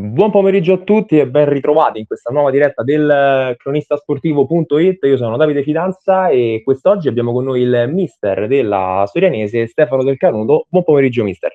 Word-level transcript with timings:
Buon 0.00 0.30
pomeriggio 0.30 0.74
a 0.74 0.78
tutti 0.78 1.18
e 1.18 1.26
ben 1.26 1.48
ritrovati 1.48 1.98
in 1.98 2.06
questa 2.06 2.30
nuova 2.30 2.52
diretta 2.52 2.84
del 2.84 3.56
cronistasportivo.it. 3.58 5.02
Io 5.02 5.16
sono 5.16 5.36
Davide 5.36 5.64
Fidanza 5.64 6.28
e 6.28 6.60
quest'oggi 6.62 7.08
abbiamo 7.08 7.32
con 7.32 7.42
noi 7.42 7.62
il 7.62 7.90
mister 7.92 8.46
della 8.46 9.02
Sorianese, 9.10 9.66
Stefano 9.66 10.04
Del 10.04 10.16
Canuto. 10.16 10.66
Buon 10.68 10.84
pomeriggio, 10.84 11.24
mister. 11.24 11.52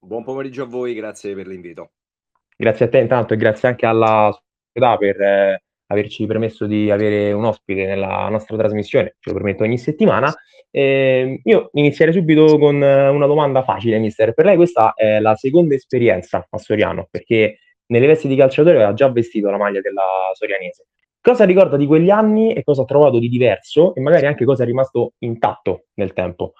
Buon 0.00 0.24
pomeriggio 0.24 0.64
a 0.64 0.66
voi, 0.66 0.94
grazie 0.94 1.32
per 1.36 1.46
l'invito. 1.46 1.92
Grazie 2.56 2.86
a 2.86 2.88
te 2.88 2.98
intanto 2.98 3.34
e 3.34 3.36
grazie 3.36 3.68
anche 3.68 3.86
alla 3.86 4.36
società 4.72 4.96
per 4.96 5.20
eh, 5.20 5.62
averci 5.90 6.26
permesso 6.26 6.66
di 6.66 6.90
avere 6.90 7.32
un 7.32 7.44
ospite 7.44 7.84
nella 7.84 8.28
nostra 8.28 8.56
trasmissione, 8.56 9.16
ce 9.18 9.30
lo 9.30 9.36
permetto 9.36 9.64
ogni 9.64 9.78
settimana. 9.78 10.32
Eh, 10.70 11.40
io 11.42 11.70
inizierei 11.72 12.14
subito 12.14 12.58
con 12.58 12.82
eh, 12.82 13.08
una 13.08 13.26
domanda 13.26 13.62
facile, 13.64 13.98
mister. 13.98 14.32
Per 14.32 14.44
lei 14.44 14.56
questa 14.56 14.92
è 14.94 15.18
la 15.18 15.34
seconda 15.34 15.74
esperienza 15.74 16.46
a 16.48 16.58
Soriano, 16.58 17.08
perché 17.10 17.58
nelle 17.86 18.06
vesti 18.06 18.28
di 18.28 18.36
calciatore 18.36 18.76
aveva 18.76 18.94
già 18.94 19.10
vestito 19.10 19.50
la 19.50 19.58
maglia 19.58 19.80
della 19.80 20.30
Sorianese. 20.32 20.86
Cosa 21.20 21.44
ricorda 21.44 21.76
di 21.76 21.86
quegli 21.86 22.08
anni 22.08 22.54
e 22.54 22.62
cosa 22.62 22.82
ha 22.82 22.86
trovato 22.86 23.18
di 23.18 23.28
diverso 23.28 23.94
e 23.94 24.00
magari 24.00 24.26
anche 24.26 24.44
cosa 24.44 24.62
è 24.62 24.66
rimasto 24.66 25.14
intatto 25.18 25.86
nel 25.94 26.12
tempo? 26.12 26.52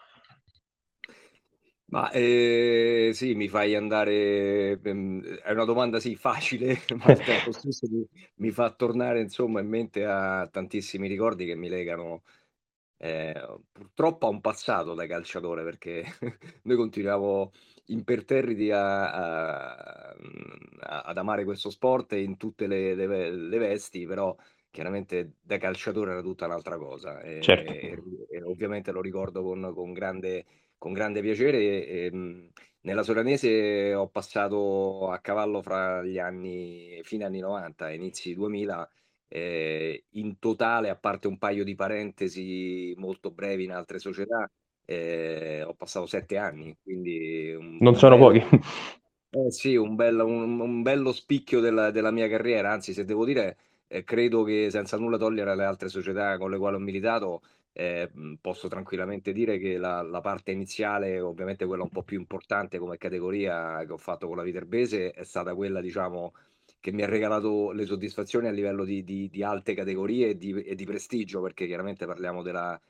Ma 1.90 2.08
eh, 2.12 3.10
sì, 3.14 3.34
mi 3.34 3.48
fai 3.48 3.74
andare. 3.74 4.80
Ehm, 4.82 5.22
è 5.38 5.50
una 5.50 5.64
domanda 5.64 5.98
sì 5.98 6.14
facile, 6.14 6.76
ma 6.96 7.06
al 7.06 7.22
tempo 7.22 7.50
stesso 7.52 7.88
mi, 7.90 8.06
mi 8.36 8.50
fa 8.52 8.70
tornare 8.72 9.20
insomma 9.20 9.60
in 9.60 9.68
mente 9.68 10.04
a 10.04 10.46
tantissimi 10.48 11.08
ricordi 11.08 11.46
che 11.46 11.56
mi 11.56 11.68
legano 11.68 12.22
eh, 12.98 13.34
purtroppo 13.72 14.26
a 14.26 14.30
un 14.30 14.40
passato 14.40 14.94
da 14.94 15.06
calciatore, 15.06 15.64
perché 15.64 16.04
noi 16.64 16.76
continuiamo 16.76 17.52
imperterriti 17.86 18.70
a, 18.70 19.12
a, 19.12 20.14
a- 20.80 21.02
ad 21.02 21.18
amare 21.18 21.44
questo 21.44 21.70
sport 21.70 22.12
in 22.12 22.36
tutte 22.36 22.66
le, 22.66 22.94
le- 22.94 23.30
le 23.32 23.58
vesti, 23.58 24.06
però 24.06 24.34
chiaramente 24.70 25.34
da 25.40 25.58
calciatore 25.58 26.12
era 26.12 26.22
tutta 26.22 26.46
un'altra 26.46 26.76
cosa 26.78 27.20
e, 27.22 27.32
Certo. 27.46 27.88
e- 27.98 28.02
e 28.30 28.42
ovviamente 28.42 28.92
lo 28.92 29.00
ricordo 29.00 29.42
con, 29.42 29.72
con 29.74 29.92
grande, 29.92 30.44
con 30.80 30.94
grande 30.94 31.20
piacere. 31.20 31.86
E, 31.86 32.10
mh, 32.10 32.48
nella 32.82 33.02
Soranese 33.02 33.92
ho 33.94 34.08
passato 34.08 35.10
a 35.10 35.18
cavallo 35.18 35.60
fra 35.60 36.02
gli 36.02 36.18
anni, 36.18 36.98
fine 37.02 37.24
anni 37.24 37.40
90 37.40 37.90
e 37.90 37.94
inizi 37.94 38.34
2000 38.34 38.88
eh, 39.28 40.04
in 40.12 40.38
totale, 40.38 40.88
a 40.88 40.96
parte 40.96 41.28
un 41.28 41.36
paio 41.36 41.62
di 41.62 41.74
parentesi 41.74 42.94
molto 42.96 43.30
brevi 43.30 43.64
in 43.64 43.72
altre 43.72 43.98
società, 43.98 44.50
eh, 44.86 45.62
ho 45.62 45.74
passato 45.74 46.06
sette 46.06 46.38
anni, 46.38 46.74
quindi 46.82 47.54
Non 47.78 47.94
sono 47.96 48.16
bello, 48.16 48.40
pochi. 48.40 48.56
eh 49.30 49.50
sì, 49.52 49.76
un, 49.76 49.94
bello, 49.94 50.24
un, 50.24 50.58
un 50.58 50.82
bello 50.82 51.12
spicchio 51.12 51.60
della, 51.60 51.90
della 51.90 52.10
mia 52.10 52.28
carriera, 52.28 52.72
anzi 52.72 52.94
se 52.94 53.04
devo 53.04 53.26
dire, 53.26 53.58
eh, 53.88 54.04
credo 54.04 54.42
che 54.42 54.70
senza 54.70 54.96
nulla 54.96 55.18
togliere 55.18 55.50
alle 55.50 55.64
altre 55.64 55.88
società 55.88 56.38
con 56.38 56.50
le 56.50 56.56
quali 56.58 56.76
ho 56.76 56.80
militato, 56.80 57.42
eh, 57.72 58.10
mh, 58.12 58.34
posso 58.40 58.68
tranquillamente 58.68 59.32
dire 59.32 59.58
che 59.58 59.76
la, 59.78 60.02
la 60.02 60.20
parte 60.20 60.52
iniziale, 60.52 61.20
ovviamente 61.20 61.66
quella 61.66 61.82
un 61.82 61.90
po' 61.90 62.02
più 62.02 62.18
importante 62.18 62.78
come 62.78 62.96
categoria 62.96 63.84
che 63.84 63.92
ho 63.92 63.96
fatto 63.96 64.26
con 64.26 64.36
la 64.36 64.42
Viterbese, 64.42 65.10
è 65.12 65.24
stata 65.24 65.54
quella, 65.54 65.80
diciamo, 65.80 66.32
che 66.80 66.92
mi 66.92 67.02
ha 67.02 67.06
regalato 67.06 67.72
le 67.72 67.84
soddisfazioni 67.86 68.46
a 68.48 68.50
livello 68.50 68.84
di, 68.84 69.02
di- 69.04 69.28
di 69.28 69.42
alte 69.42 69.74
categorie 69.74 70.30
e 70.30 70.36
di, 70.36 70.52
e 70.62 70.74
di 70.74 70.84
prestigio, 70.84 71.40
perché 71.42 71.66
chiaramente 71.66 72.06
parliamo 72.06 72.42
della- 72.42 72.80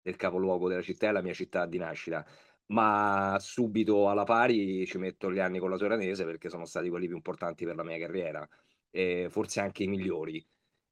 del 0.00 0.16
capoluogo 0.16 0.68
della 0.68 0.82
città, 0.82 1.12
la 1.12 1.22
mia 1.22 1.32
città 1.34 1.66
di 1.66 1.78
nascita 1.78 2.24
ma 2.66 3.36
subito 3.38 4.08
alla 4.08 4.24
pari 4.24 4.86
ci 4.86 4.96
metto 4.96 5.30
gli 5.30 5.38
anni 5.38 5.58
con 5.58 5.68
la 5.68 5.76
Soranese 5.76 6.24
perché 6.24 6.48
sono 6.48 6.64
stati 6.64 6.88
quelli 6.88 7.06
più 7.06 7.16
importanti 7.16 7.64
per 7.66 7.74
la 7.76 7.82
mia 7.84 7.98
carriera 7.98 8.48
e 8.90 9.26
forse 9.30 9.60
anche 9.60 9.82
i 9.82 9.88
migliori. 9.88 10.44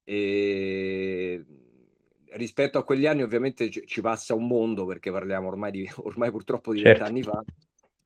E 0.04 1.44
rispetto 2.32 2.78
a 2.78 2.84
quegli 2.84 3.06
anni 3.06 3.22
ovviamente 3.22 3.70
ci, 3.70 4.00
passa 4.00 4.34
un 4.34 4.46
mondo 4.46 4.86
perché 4.86 5.10
parliamo 5.10 5.48
ormai 5.48 5.70
di 5.70 5.88
ormai 5.98 6.30
purtroppo 6.30 6.72
di 6.72 6.80
Certo. 6.80 7.02
vent'anni 7.02 7.22
fa. 7.22 7.42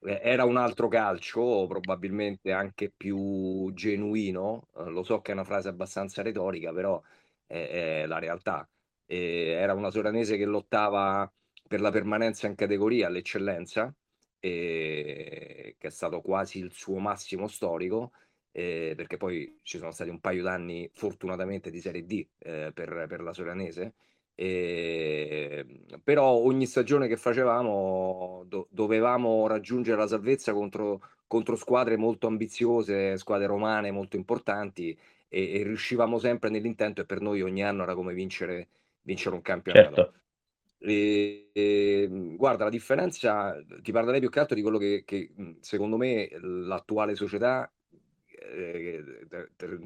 Eh, 0.00 0.20
Era 0.22 0.44
un 0.44 0.56
altro 0.56 0.88
calcio, 0.88 1.66
probabilmente 1.68 2.52
anche 2.52 2.92
più 2.94 3.72
genuino. 3.74 4.68
Eh, 4.76 4.90
lo 4.90 5.02
so 5.02 5.20
che 5.20 5.30
è 5.30 5.34
una 5.34 5.44
frase 5.44 5.68
abbastanza 5.68 6.22
retorica, 6.22 6.72
però 6.72 7.00
è, 7.46 8.02
è 8.02 8.06
la 8.06 8.18
realtà. 8.18 8.68
Era 9.06 9.74
una 9.74 9.90
Soranese 9.90 10.36
che 10.36 10.46
lottava 10.46 11.30
per 11.68 11.80
la 11.80 11.90
permanenza 11.90 12.46
in 12.46 12.54
categoria 12.54 13.06
all'eccellenza, 13.06 13.94
e 14.40 15.76
che 15.78 15.86
è 15.86 15.90
stato 15.90 16.20
quasi 16.20 16.58
il 16.58 16.72
suo 16.72 16.98
massimo 16.98 17.48
storico, 17.48 18.12
eh, 18.52 18.92
perché 18.96 19.16
poi 19.16 19.58
ci 19.62 19.78
sono 19.78 19.90
stati 19.90 20.10
un 20.10 20.20
paio 20.20 20.42
d'anni 20.42 20.88
fortunatamente 20.92 21.70
di 21.70 21.80
Serie 21.80 22.04
D 22.04 22.26
eh, 22.38 22.70
per, 22.74 23.06
per 23.08 23.22
la 23.22 23.32
Soranese. 23.32 23.94
E, 24.36 25.64
però 26.02 26.30
ogni 26.30 26.66
stagione 26.66 27.06
che 27.06 27.16
facevamo 27.16 28.44
do- 28.46 28.66
dovevamo 28.70 29.46
raggiungere 29.46 29.96
la 29.96 30.08
salvezza 30.08 30.52
contro, 30.52 31.00
contro 31.26 31.54
squadre 31.54 31.96
molto 31.96 32.26
ambiziose, 32.26 33.16
squadre 33.16 33.46
romane 33.46 33.92
molto 33.92 34.16
importanti 34.16 34.96
e, 35.28 35.60
e 35.60 35.62
riuscivamo 35.62 36.18
sempre 36.18 36.50
nell'intento 36.50 37.00
e 37.00 37.04
per 37.04 37.20
noi 37.20 37.42
ogni 37.42 37.62
anno 37.62 37.84
era 37.84 37.94
come 37.94 38.12
vincere, 38.12 38.68
vincere 39.02 39.36
un 39.36 39.42
campionato. 39.42 39.94
Certo. 39.94 40.22
E, 40.78 41.50
e, 41.52 42.08
guarda, 42.36 42.64
la 42.64 42.70
differenza, 42.70 43.56
ti 43.80 43.92
parlerei 43.92 44.20
più 44.20 44.30
che 44.30 44.40
altro 44.40 44.56
di 44.56 44.62
quello 44.62 44.78
che, 44.78 45.02
che, 45.06 45.32
secondo 45.60 45.96
me 45.96 46.28
l'attuale 46.40 47.14
società, 47.14 47.72
eh, 48.26 49.26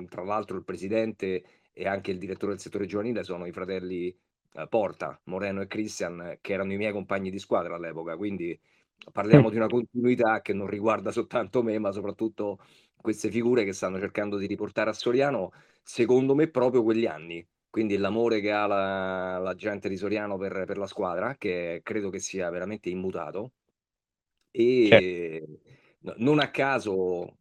tra 0.08 0.24
l'altro 0.24 0.56
il 0.56 0.64
presidente 0.64 1.44
e 1.72 1.86
anche 1.86 2.10
il 2.10 2.18
direttore 2.18 2.52
del 2.52 2.60
settore 2.60 2.86
giovanile 2.86 3.22
sono 3.22 3.46
i 3.46 3.52
fratelli 3.52 4.16
Porta, 4.68 5.20
Moreno 5.24 5.60
e 5.60 5.66
Christian, 5.66 6.38
che 6.40 6.52
erano 6.52 6.72
i 6.72 6.76
miei 6.76 6.92
compagni 6.92 7.30
di 7.30 7.38
squadra 7.38 7.76
all'epoca, 7.76 8.16
quindi 8.16 8.58
parliamo 9.12 9.50
di 9.50 9.56
una 9.56 9.68
continuità 9.68 10.40
che 10.40 10.52
non 10.52 10.66
riguarda 10.66 11.12
soltanto 11.12 11.62
me, 11.62 11.78
ma 11.78 11.92
soprattutto 11.92 12.58
queste 12.96 13.30
figure 13.30 13.64
che 13.64 13.72
stanno 13.72 13.98
cercando 13.98 14.36
di 14.36 14.46
riportare 14.46 14.90
a 14.90 14.92
Soriano, 14.92 15.52
secondo 15.82 16.34
me, 16.34 16.48
proprio 16.48 16.82
quegli 16.82 17.06
anni 17.06 17.46
quindi 17.70 17.96
l'amore 17.96 18.40
che 18.40 18.50
ha 18.50 18.66
la, 18.66 19.38
la 19.38 19.54
gente 19.54 19.88
di 19.88 19.96
Soriano 19.96 20.36
per, 20.36 20.64
per 20.64 20.78
la 20.78 20.86
squadra, 20.86 21.36
che 21.36 21.80
credo 21.84 22.10
che 22.10 22.18
sia 22.18 22.50
veramente 22.50 22.88
immutato. 22.88 23.52
Certo. 24.50 25.04
E 25.04 25.46
no- 26.00 26.14
non 26.18 26.38
a 26.40 26.50
caso, 26.50 27.38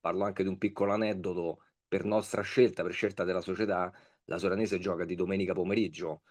parlo 0.00 0.24
anche 0.24 0.42
di 0.42 0.48
un 0.48 0.58
piccolo 0.58 0.92
aneddoto, 0.92 1.62
per 1.86 2.04
nostra 2.04 2.42
scelta, 2.42 2.82
per 2.82 2.92
scelta 2.92 3.24
della 3.24 3.40
società, 3.40 3.92
la 4.24 4.38
Soranese 4.38 4.78
gioca 4.78 5.04
di 5.04 5.14
domenica 5.14 5.52
pomeriggio, 5.52 6.22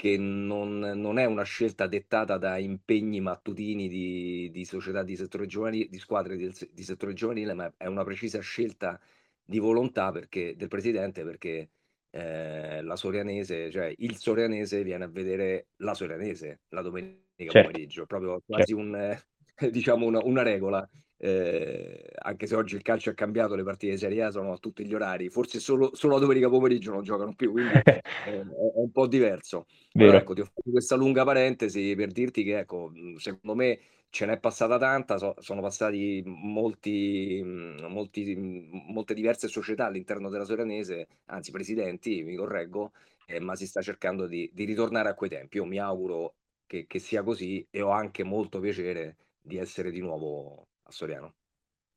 che 0.00 0.16
non, 0.16 0.78
non 0.78 1.18
è 1.18 1.26
una 1.26 1.42
scelta 1.42 1.86
dettata 1.86 2.38
da 2.38 2.56
impegni 2.56 3.20
mattutini 3.20 3.86
di, 3.86 4.48
di 4.50 4.64
società 4.64 5.02
di 5.02 5.14
settore 5.14 5.44
giovanile, 5.44 5.88
di 5.90 5.98
squadre 5.98 6.36
di, 6.38 6.50
di 6.72 6.82
settore 6.82 7.12
giovanile, 7.12 7.52
ma 7.52 7.70
è 7.76 7.84
una 7.84 8.02
precisa 8.02 8.40
scelta 8.40 8.98
di 9.44 9.58
volontà 9.58 10.10
perché, 10.10 10.56
del 10.56 10.68
presidente 10.68 11.22
perché 11.22 11.68
eh, 12.12 12.80
la 12.80 12.96
Sorianese, 12.96 13.70
cioè 13.70 13.92
il 13.98 14.16
Sorianese 14.16 14.82
viene 14.82 15.04
a 15.04 15.08
vedere 15.08 15.66
la 15.82 15.92
Sorianese 15.92 16.62
la 16.68 16.80
domenica 16.80 17.52
Certo. 17.52 17.52
pomeriggio, 17.52 18.06
proprio 18.06 18.40
quasi 18.46 18.72
Certo. 18.72 18.80
un, 18.80 18.94
eh, 18.96 19.22
diciamo 19.70 20.06
una, 20.06 20.20
una 20.24 20.42
regola. 20.42 20.88
Eh, 21.22 22.02
anche 22.20 22.46
se 22.46 22.54
oggi 22.54 22.76
il 22.76 22.82
calcio 22.82 23.10
è 23.10 23.14
cambiato, 23.14 23.54
le 23.54 23.62
partite 23.62 23.92
di 23.92 23.98
Serie 23.98 24.22
A 24.22 24.30
sono 24.30 24.52
a 24.52 24.56
tutti 24.56 24.86
gli 24.86 24.94
orari, 24.94 25.28
forse 25.28 25.60
solo, 25.60 25.94
solo 25.94 26.14
la 26.14 26.20
domenica 26.20 26.48
pomeriggio 26.48 26.92
non 26.92 27.02
giocano 27.02 27.34
più, 27.34 27.52
quindi 27.52 27.72
eh, 27.84 28.00
è, 28.00 28.30
è 28.30 28.42
un 28.46 28.90
po' 28.90 29.06
diverso. 29.06 29.66
Vero. 29.92 30.16
ecco, 30.16 30.32
ti 30.32 30.40
ho 30.40 30.44
fatto 30.44 30.70
questa 30.70 30.96
lunga 30.96 31.22
parentesi 31.24 31.94
per 31.94 32.10
dirti 32.10 32.42
che, 32.42 32.60
ecco, 32.60 32.90
secondo 33.18 33.54
me 33.54 33.80
ce 34.08 34.24
n'è 34.24 34.38
passata 34.38 34.78
tanta, 34.78 35.18
so- 35.18 35.34
sono 35.40 35.60
passati 35.60 36.22
molti, 36.24 37.42
molti, 37.44 38.34
molte 38.70 39.12
diverse 39.12 39.46
società 39.46 39.86
all'interno 39.86 40.30
della 40.30 40.44
Soranese, 40.44 41.06
anzi 41.26 41.50
presidenti, 41.50 42.22
mi 42.22 42.34
correggo, 42.34 42.92
eh, 43.26 43.40
ma 43.40 43.54
si 43.56 43.66
sta 43.66 43.82
cercando 43.82 44.26
di, 44.26 44.50
di 44.54 44.64
ritornare 44.64 45.10
a 45.10 45.14
quei 45.14 45.28
tempi. 45.28 45.58
Io 45.58 45.66
mi 45.66 45.78
auguro 45.78 46.34
che, 46.66 46.86
che 46.86 46.98
sia 46.98 47.22
così 47.22 47.66
e 47.70 47.82
ho 47.82 47.90
anche 47.90 48.24
molto 48.24 48.58
piacere 48.58 49.16
di 49.42 49.58
essere 49.58 49.90
di 49.90 50.00
nuovo 50.00 50.69
a 50.90 50.92
Soriano. 50.92 51.34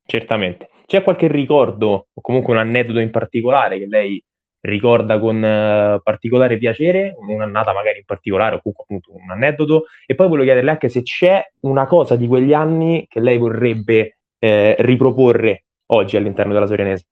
Certamente. 0.06 0.70
C'è 0.86 1.02
qualche 1.02 1.28
ricordo 1.28 2.08
o 2.12 2.20
comunque 2.20 2.52
un 2.52 2.60
aneddoto 2.60 3.00
in 3.00 3.10
particolare 3.10 3.78
che 3.78 3.86
lei 3.86 4.22
ricorda 4.60 5.18
con 5.18 5.44
eh, 5.44 6.00
particolare 6.02 6.56
piacere, 6.56 7.14
un'annata 7.18 7.72
magari 7.72 7.98
in 7.98 8.04
particolare 8.04 8.56
o 8.56 8.60
comunque 8.60 8.84
appunto 8.84 9.12
un 9.14 9.30
aneddoto? 9.30 9.86
E 10.06 10.14
poi 10.14 10.28
volevo 10.28 10.46
chiederle 10.46 10.70
anche 10.70 10.88
se 10.88 11.02
c'è 11.02 11.42
una 11.60 11.86
cosa 11.86 12.16
di 12.16 12.26
quegli 12.26 12.52
anni 12.52 13.06
che 13.08 13.20
lei 13.20 13.38
vorrebbe 13.38 14.18
eh, 14.38 14.76
riproporre 14.78 15.64
oggi 15.86 16.16
all'interno 16.16 16.52
della 16.52 16.66
Sorianese. 16.66 17.06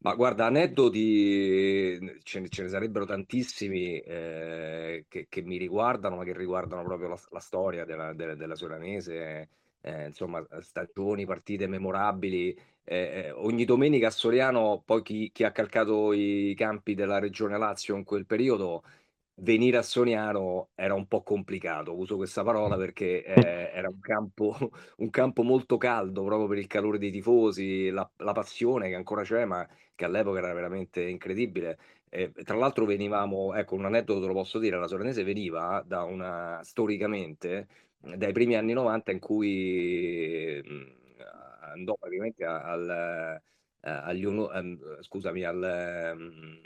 Ma 0.00 0.14
guarda, 0.14 0.46
aneddoti 0.46 1.98
ce 2.22 2.40
ne, 2.40 2.48
ce 2.48 2.62
ne 2.62 2.68
sarebbero 2.68 3.04
tantissimi 3.04 3.98
eh, 3.98 5.04
che, 5.08 5.26
che 5.28 5.42
mi 5.42 5.56
riguardano, 5.56 6.16
ma 6.16 6.24
che 6.24 6.32
riguardano 6.32 6.84
proprio 6.84 7.08
la, 7.08 7.18
la 7.30 7.40
storia 7.40 7.84
della, 7.84 8.14
della, 8.14 8.36
della 8.36 8.54
Soranese 8.54 9.48
eh, 9.80 10.06
insomma, 10.06 10.44
stagioni, 10.60 11.26
partite 11.26 11.66
memorabili. 11.66 12.56
Eh, 12.84 12.96
eh, 13.26 13.30
ogni 13.32 13.64
domenica 13.64 14.08
a 14.08 14.10
Soriano, 14.10 14.82
poi 14.84 15.02
chi, 15.02 15.30
chi 15.32 15.44
ha 15.44 15.52
calcato 15.52 16.12
i 16.12 16.54
campi 16.56 16.94
della 16.94 17.18
Regione 17.18 17.58
Lazio 17.58 17.96
in 17.96 18.04
quel 18.04 18.26
periodo 18.26 18.82
venire 19.40 19.76
a 19.76 19.82
Soniano 19.82 20.70
era 20.74 20.94
un 20.94 21.06
po' 21.06 21.22
complicato, 21.22 21.96
uso 21.96 22.16
questa 22.16 22.42
parola 22.42 22.76
perché 22.76 23.22
eh, 23.24 23.70
era 23.72 23.88
un 23.88 24.00
campo, 24.00 24.56
un 24.98 25.10
campo, 25.10 25.42
molto 25.42 25.76
caldo 25.76 26.24
proprio 26.24 26.48
per 26.48 26.58
il 26.58 26.66
calore 26.66 26.98
dei 26.98 27.10
tifosi, 27.10 27.90
la, 27.90 28.08
la, 28.18 28.32
passione 28.32 28.88
che 28.88 28.94
ancora 28.94 29.22
c'è, 29.22 29.44
ma 29.44 29.66
che 29.94 30.04
all'epoca 30.04 30.38
era 30.38 30.52
veramente 30.52 31.02
incredibile. 31.02 31.78
Eh, 32.10 32.32
tra 32.32 32.56
l'altro 32.56 32.86
venivamo, 32.86 33.54
ecco 33.54 33.74
un 33.74 33.84
aneddoto 33.84 34.20
te 34.20 34.26
lo 34.26 34.32
posso 34.32 34.58
dire, 34.58 34.78
la 34.78 34.86
Soranese 34.86 35.24
veniva 35.24 35.82
da 35.86 36.04
una, 36.04 36.60
storicamente, 36.64 37.68
dai 38.00 38.32
primi 38.32 38.56
anni 38.56 38.72
90 38.72 39.12
in 39.12 39.18
cui 39.18 40.62
mh, 40.64 40.98
andò 41.72 41.96
praticamente 41.98 42.44
al, 42.44 43.40
agli, 43.80 44.24
um, 44.24 44.78
scusami, 45.00 45.44
al... 45.44 46.14
Um, 46.16 46.60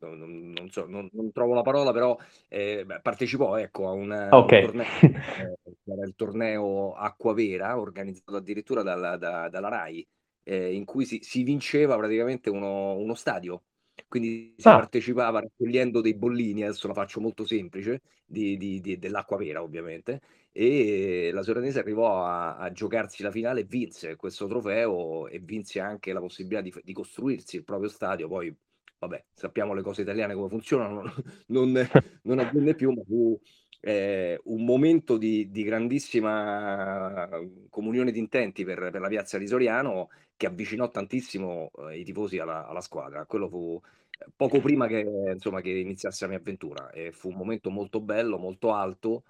non, 0.00 0.52
non, 0.52 0.70
so, 0.70 0.86
non, 0.86 1.08
non, 1.12 1.32
trovo 1.32 1.54
la 1.54 1.62
parola, 1.62 1.92
però 1.92 2.16
eh, 2.46 2.86
partecipò 3.02 3.56
ecco, 3.56 3.88
a 3.88 3.92
un, 3.92 4.28
okay. 4.30 4.62
un 4.62 4.66
torneo, 4.66 4.86
eh, 5.00 6.06
il 6.06 6.14
torneo 6.14 6.94
Acquavera, 6.94 7.78
organizzato 7.78 8.36
addirittura 8.36 8.82
dalla, 8.82 9.16
da, 9.16 9.48
dalla 9.48 9.68
RAI, 9.68 10.06
eh, 10.44 10.72
in 10.72 10.84
cui 10.84 11.04
si, 11.04 11.18
si, 11.22 11.42
vinceva 11.42 11.96
praticamente 11.96 12.48
uno, 12.48 12.94
uno 12.94 13.14
stadio. 13.14 13.62
Quindi 14.06 14.54
si 14.56 14.68
ah. 14.68 14.76
partecipava 14.76 15.40
raccogliendo 15.40 16.00
dei 16.00 16.14
bollini, 16.14 16.62
adesso 16.62 16.86
la 16.86 16.94
faccio 16.94 17.20
molto 17.20 17.44
semplice, 17.44 18.02
di, 18.24 18.56
di, 18.56 18.80
di, 18.80 18.98
dell'acqua 18.98 19.36
vera 19.36 19.62
ovviamente, 19.62 20.20
e 20.52 21.30
la 21.32 21.42
Soranese 21.42 21.78
arrivò 21.78 22.24
a, 22.24 22.56
a, 22.56 22.70
giocarsi 22.72 23.22
la 23.22 23.30
finale 23.30 23.60
e 23.60 23.64
vinse 23.64 24.16
questo 24.16 24.46
trofeo 24.46 25.28
e 25.28 25.38
vinse 25.38 25.80
anche 25.80 26.12
la 26.12 26.20
possibilità 26.20 26.60
di, 26.60 26.72
di 26.82 26.92
costruirsi 26.92 27.56
il 27.56 27.64
proprio 27.64 27.88
stadio, 27.88 28.28
poi 28.28 28.54
vabbè, 28.98 29.24
sappiamo 29.32 29.74
le 29.74 29.82
cose 29.82 30.02
italiane 30.02 30.34
come 30.34 30.48
funzionano, 30.48 31.02
non, 31.48 31.88
non 32.22 32.38
avvenne 32.38 32.74
più, 32.76 32.90
ma 32.90 33.02
fu 33.04 33.38
eh, 33.80 34.40
un 34.44 34.64
momento 34.64 35.16
di, 35.16 35.50
di, 35.50 35.62
grandissima 35.62 37.28
comunione 37.68 38.10
di 38.10 38.18
intenti 38.18 38.64
per, 38.64 38.90
per, 38.90 39.00
la 39.00 39.08
piazza 39.08 39.38
di 39.38 39.46
Soriano 39.46 40.08
che 40.36 40.46
avvicinò 40.46 40.90
tantissimo 40.90 41.70
eh, 41.90 41.98
i 41.98 42.04
tifosi 42.04 42.38
alla, 42.38 42.66
alla, 42.66 42.80
squadra. 42.80 43.24
Quello 43.26 43.48
fu 43.48 43.80
eh, 44.18 44.26
poco 44.34 44.60
prima 44.60 44.86
che, 44.86 45.04
insomma, 45.32 45.60
che 45.60 45.70
iniziasse 45.70 46.24
la 46.24 46.30
mia 46.30 46.38
avventura 46.38 46.90
e 46.90 47.12
fu 47.12 47.28
un 47.28 47.36
momento 47.36 47.70
molto 47.70 48.00
bello, 48.00 48.38
molto 48.38 48.72
alto. 48.72 49.24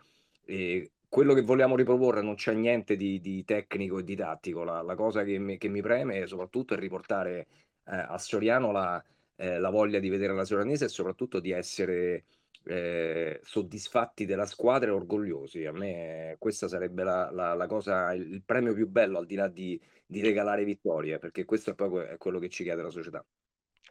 E 0.45 0.93
quello 1.09 1.35
che 1.35 1.43
vogliamo 1.43 1.77
riproporre 1.77 2.23
non 2.23 2.35
c'è 2.35 2.53
niente 2.55 2.97
di, 2.97 3.21
di 3.21 3.45
tecnico 3.45 3.99
e 3.99 4.05
didattico. 4.05 4.65
La, 4.65 4.83
la 4.83 4.95
cosa 4.95 5.25
che 5.25 5.39
mi, 5.39 5.59
che 5.59 5.69
mi, 5.69 5.83
preme 5.83 6.27
soprattutto 6.27 6.75
è 6.75 6.79
riportare 6.79 7.47
eh, 7.85 7.97
a 7.97 8.19
Soriano 8.19 8.73
la, 8.73 9.03
eh, 9.37 9.59
la 9.59 9.71
voglia 9.71 9.99
di 9.99 10.09
vedere 10.09 10.35
la 10.35 10.45
Soranese 10.45 10.87
e 10.87 10.89
soprattutto 10.89 11.41
di 11.41 11.51
essere 11.51 12.25
eh, 12.69 13.41
soddisfatti 13.43 14.27
della 14.27 14.47
squadra 14.47 14.91
e 14.91 14.93
orgogliosi. 14.93 15.65
A 15.65 15.73
me 15.73 16.37
questa 16.39 16.69
sarebbe 16.69 17.03
la, 17.03 17.31
la, 17.33 17.55
la 17.55 17.67
cosa, 17.67 18.13
il, 18.13 18.43
premio 18.45 18.75
più 18.75 18.89
bello 18.89 19.19
al 19.19 19.27
di 19.27 19.35
là 19.35 19.49
di, 19.49 19.81
di 20.07 20.21
regalare 20.21 20.65
vittorie, 20.65 21.19
perché 21.19 21.45
questo 21.45 21.71
è 21.71 21.75
proprio 21.75 22.07
è 22.07 22.17
quello 22.19 22.39
che 22.39 22.49
ci 22.49 22.63
chiede 22.63 22.83
la 22.83 22.91
società. 22.91 23.25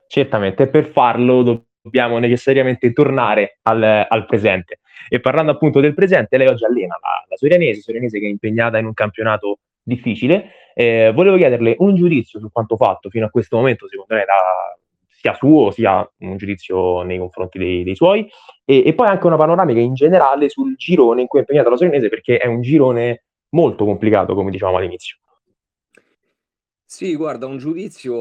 Certamente, 0.07 0.67
per 0.67 0.89
farlo 0.91 1.65
dobbiamo 1.81 2.19
necessariamente 2.19 2.93
tornare 2.93 3.59
al, 3.63 4.05
al, 4.07 4.25
presente. 4.25 4.79
E 5.09 5.19
parlando 5.19 5.51
appunto 5.51 5.79
del 5.79 5.93
presente, 5.93 6.37
lei 6.37 6.47
oggi 6.47 6.65
allena 6.65 6.97
la, 7.01 7.25
la 7.27 7.35
Sorianese, 7.35 7.81
Sorianese 7.81 8.19
che 8.19 8.25
è 8.25 8.29
impegnata 8.29 8.77
in 8.77 8.85
un 8.85 8.93
campionato 8.93 9.59
difficile. 9.81 10.51
Eh, 10.73 11.11
volevo 11.13 11.37
chiederle 11.37 11.75
un 11.79 11.95
giudizio 11.95 12.39
su 12.39 12.51
quanto 12.51 12.77
fatto 12.77 13.09
fino 13.09 13.25
a 13.25 13.29
questo 13.29 13.57
momento, 13.57 13.87
secondo 13.87 14.13
lei, 14.13 14.25
da, 14.25 14.77
sia 15.27 15.33
suo 15.33 15.71
sia 15.71 16.09
un 16.19 16.37
giudizio 16.37 17.01
nei 17.01 17.17
confronti 17.17 17.57
dei, 17.57 17.83
dei 17.83 17.95
suoi 17.95 18.27
e, 18.65 18.83
e, 18.85 18.93
poi 18.93 19.07
anche 19.07 19.27
una 19.27 19.35
panoramica 19.35 19.79
in 19.79 19.93
generale 19.93 20.49
sul 20.49 20.75
girone 20.75 21.21
in 21.21 21.27
cui 21.27 21.39
è 21.39 21.41
impegnata 21.41 21.69
la 21.69 21.77
Sorinese 21.77 22.09
perché 22.09 22.37
è 22.37 22.47
un 22.47 22.61
girone 22.61 23.25
molto 23.49 23.85
complicato 23.85 24.33
come 24.35 24.51
dicevamo 24.51 24.77
all'inizio. 24.77 25.17
Sì, 26.85 27.15
guarda, 27.15 27.47
un 27.47 27.57
giudizio 27.57 28.15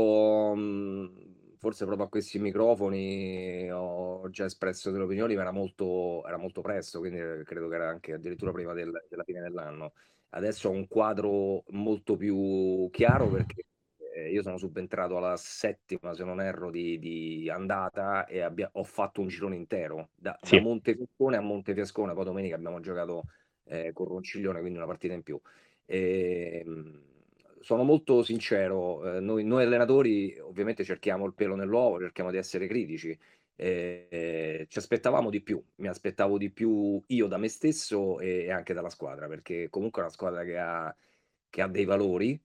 forse 1.58 1.84
proprio 1.84 2.06
a 2.06 2.08
questi 2.08 2.38
microfoni 2.38 3.70
ho 3.72 4.28
già 4.30 4.44
espresso 4.44 4.90
delle 4.90 5.04
opinioni, 5.04 5.34
ma 5.34 5.42
era 5.42 5.52
molto, 5.52 6.24
era 6.26 6.36
molto 6.36 6.60
presto, 6.60 6.98
quindi 6.98 7.18
credo 7.44 7.68
che 7.68 7.74
era 7.74 7.88
anche 7.88 8.12
addirittura 8.12 8.52
prima 8.52 8.72
del, 8.72 8.90
della 9.08 9.24
fine 9.24 9.40
dell'anno. 9.40 9.92
Adesso 10.30 10.68
ho 10.68 10.72
un 10.72 10.86
quadro 10.86 11.62
molto 11.68 12.16
più 12.16 12.88
chiaro 12.90 13.28
perché 13.28 13.64
eh, 14.16 14.30
io 14.30 14.40
sono 14.40 14.56
subentrato 14.56 15.18
alla 15.18 15.36
settima, 15.36 16.14
se 16.14 16.24
non 16.24 16.40
erro, 16.40 16.70
di, 16.70 16.98
di 16.98 17.50
andata 17.50 18.24
e 18.24 18.40
abbia, 18.40 18.70
ho 18.72 18.82
fatto 18.82 19.20
un 19.20 19.28
girone 19.28 19.56
intero 19.56 20.08
da, 20.14 20.38
sì. 20.40 20.56
da 20.56 20.62
Montefiascone 20.62 21.36
a 21.36 21.40
Montefiascone. 21.40 22.14
Poi 22.14 22.24
domenica 22.24 22.56
abbiamo 22.56 22.80
giocato 22.80 23.24
eh, 23.64 23.92
con 23.92 24.06
Ronciglione, 24.06 24.60
quindi 24.60 24.78
una 24.78 24.86
partita 24.86 25.12
in 25.12 25.22
più. 25.22 25.38
E, 25.84 26.62
ehm, 26.64 27.02
sono 27.60 27.82
molto 27.82 28.22
sincero, 28.22 29.16
eh, 29.16 29.20
noi, 29.20 29.44
noi, 29.44 29.64
allenatori 29.64 30.38
ovviamente 30.38 30.82
cerchiamo 30.84 31.26
il 31.26 31.34
pelo 31.34 31.54
nell'uovo, 31.54 32.00
cerchiamo 32.00 32.30
di 32.30 32.38
essere 32.38 32.66
critici. 32.66 33.16
Eh, 33.58 34.66
ci 34.68 34.78
aspettavamo 34.78 35.30
di 35.30 35.42
più, 35.42 35.62
mi 35.76 35.88
aspettavo 35.88 36.38
di 36.38 36.50
più 36.50 37.02
io 37.06 37.26
da 37.26 37.38
me 37.38 37.48
stesso 37.48 38.18
e, 38.20 38.44
e 38.44 38.50
anche 38.50 38.72
dalla 38.72 38.90
squadra, 38.90 39.28
perché 39.28 39.68
comunque 39.68 40.00
è 40.00 40.04
una 40.04 40.14
squadra 40.14 40.44
che 40.44 40.58
ha, 40.58 40.94
che 41.50 41.62
ha 41.62 41.68
dei 41.68 41.84
valori, 41.84 42.38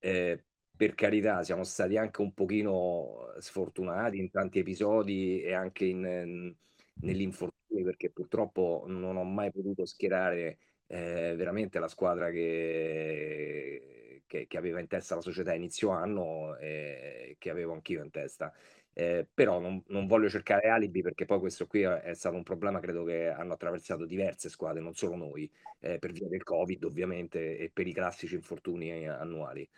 eh, 0.00 0.44
per 0.76 0.94
carità, 0.94 1.42
siamo 1.42 1.64
stati 1.64 1.96
anche 1.96 2.20
un 2.20 2.32
pochino 2.34 3.32
sfortunati 3.38 4.18
in 4.18 4.30
tanti 4.30 4.58
episodi 4.58 5.40
e 5.42 5.52
anche 5.52 5.84
in, 5.84 6.54
negli 6.94 7.20
infortuni, 7.20 7.82
perché 7.84 8.10
purtroppo 8.10 8.84
non 8.86 9.16
ho 9.16 9.24
mai 9.24 9.52
potuto 9.52 9.84
schierare 9.84 10.58
eh, 10.86 11.34
veramente 11.36 11.78
la 11.78 11.88
squadra 11.88 12.30
che, 12.30 14.22
che, 14.26 14.46
che, 14.46 14.58
aveva 14.58 14.80
in 14.80 14.86
testa 14.88 15.14
la 15.14 15.20
società 15.20 15.54
inizio 15.54 15.90
anno 15.90 16.56
e 16.56 17.36
che 17.38 17.50
avevo 17.50 17.72
anch'io 17.72 18.02
in 18.02 18.10
testa. 18.10 18.52
Eh, 18.96 19.26
però 19.32 19.58
non, 19.58 19.82
non, 19.88 20.06
voglio 20.06 20.28
cercare 20.28 20.68
alibi 20.68 21.02
perché 21.02 21.24
poi 21.24 21.40
questo 21.40 21.66
qui 21.66 21.82
è 21.82 22.14
stato 22.14 22.36
un 22.36 22.44
problema 22.44 22.78
credo 22.78 23.02
che 23.02 23.26
hanno 23.28 23.54
attraversato 23.54 24.06
diverse 24.06 24.48
squadre, 24.48 24.80
non 24.80 24.94
solo 24.94 25.16
noi, 25.16 25.50
eh, 25.80 25.98
per 25.98 26.12
via 26.12 26.28
del 26.28 26.44
Covid 26.44 26.84
ovviamente 26.84 27.58
e 27.58 27.70
per 27.72 27.88
i 27.88 27.92
classici 27.92 28.34
infortuni 28.34 29.08
annuali. 29.08 29.68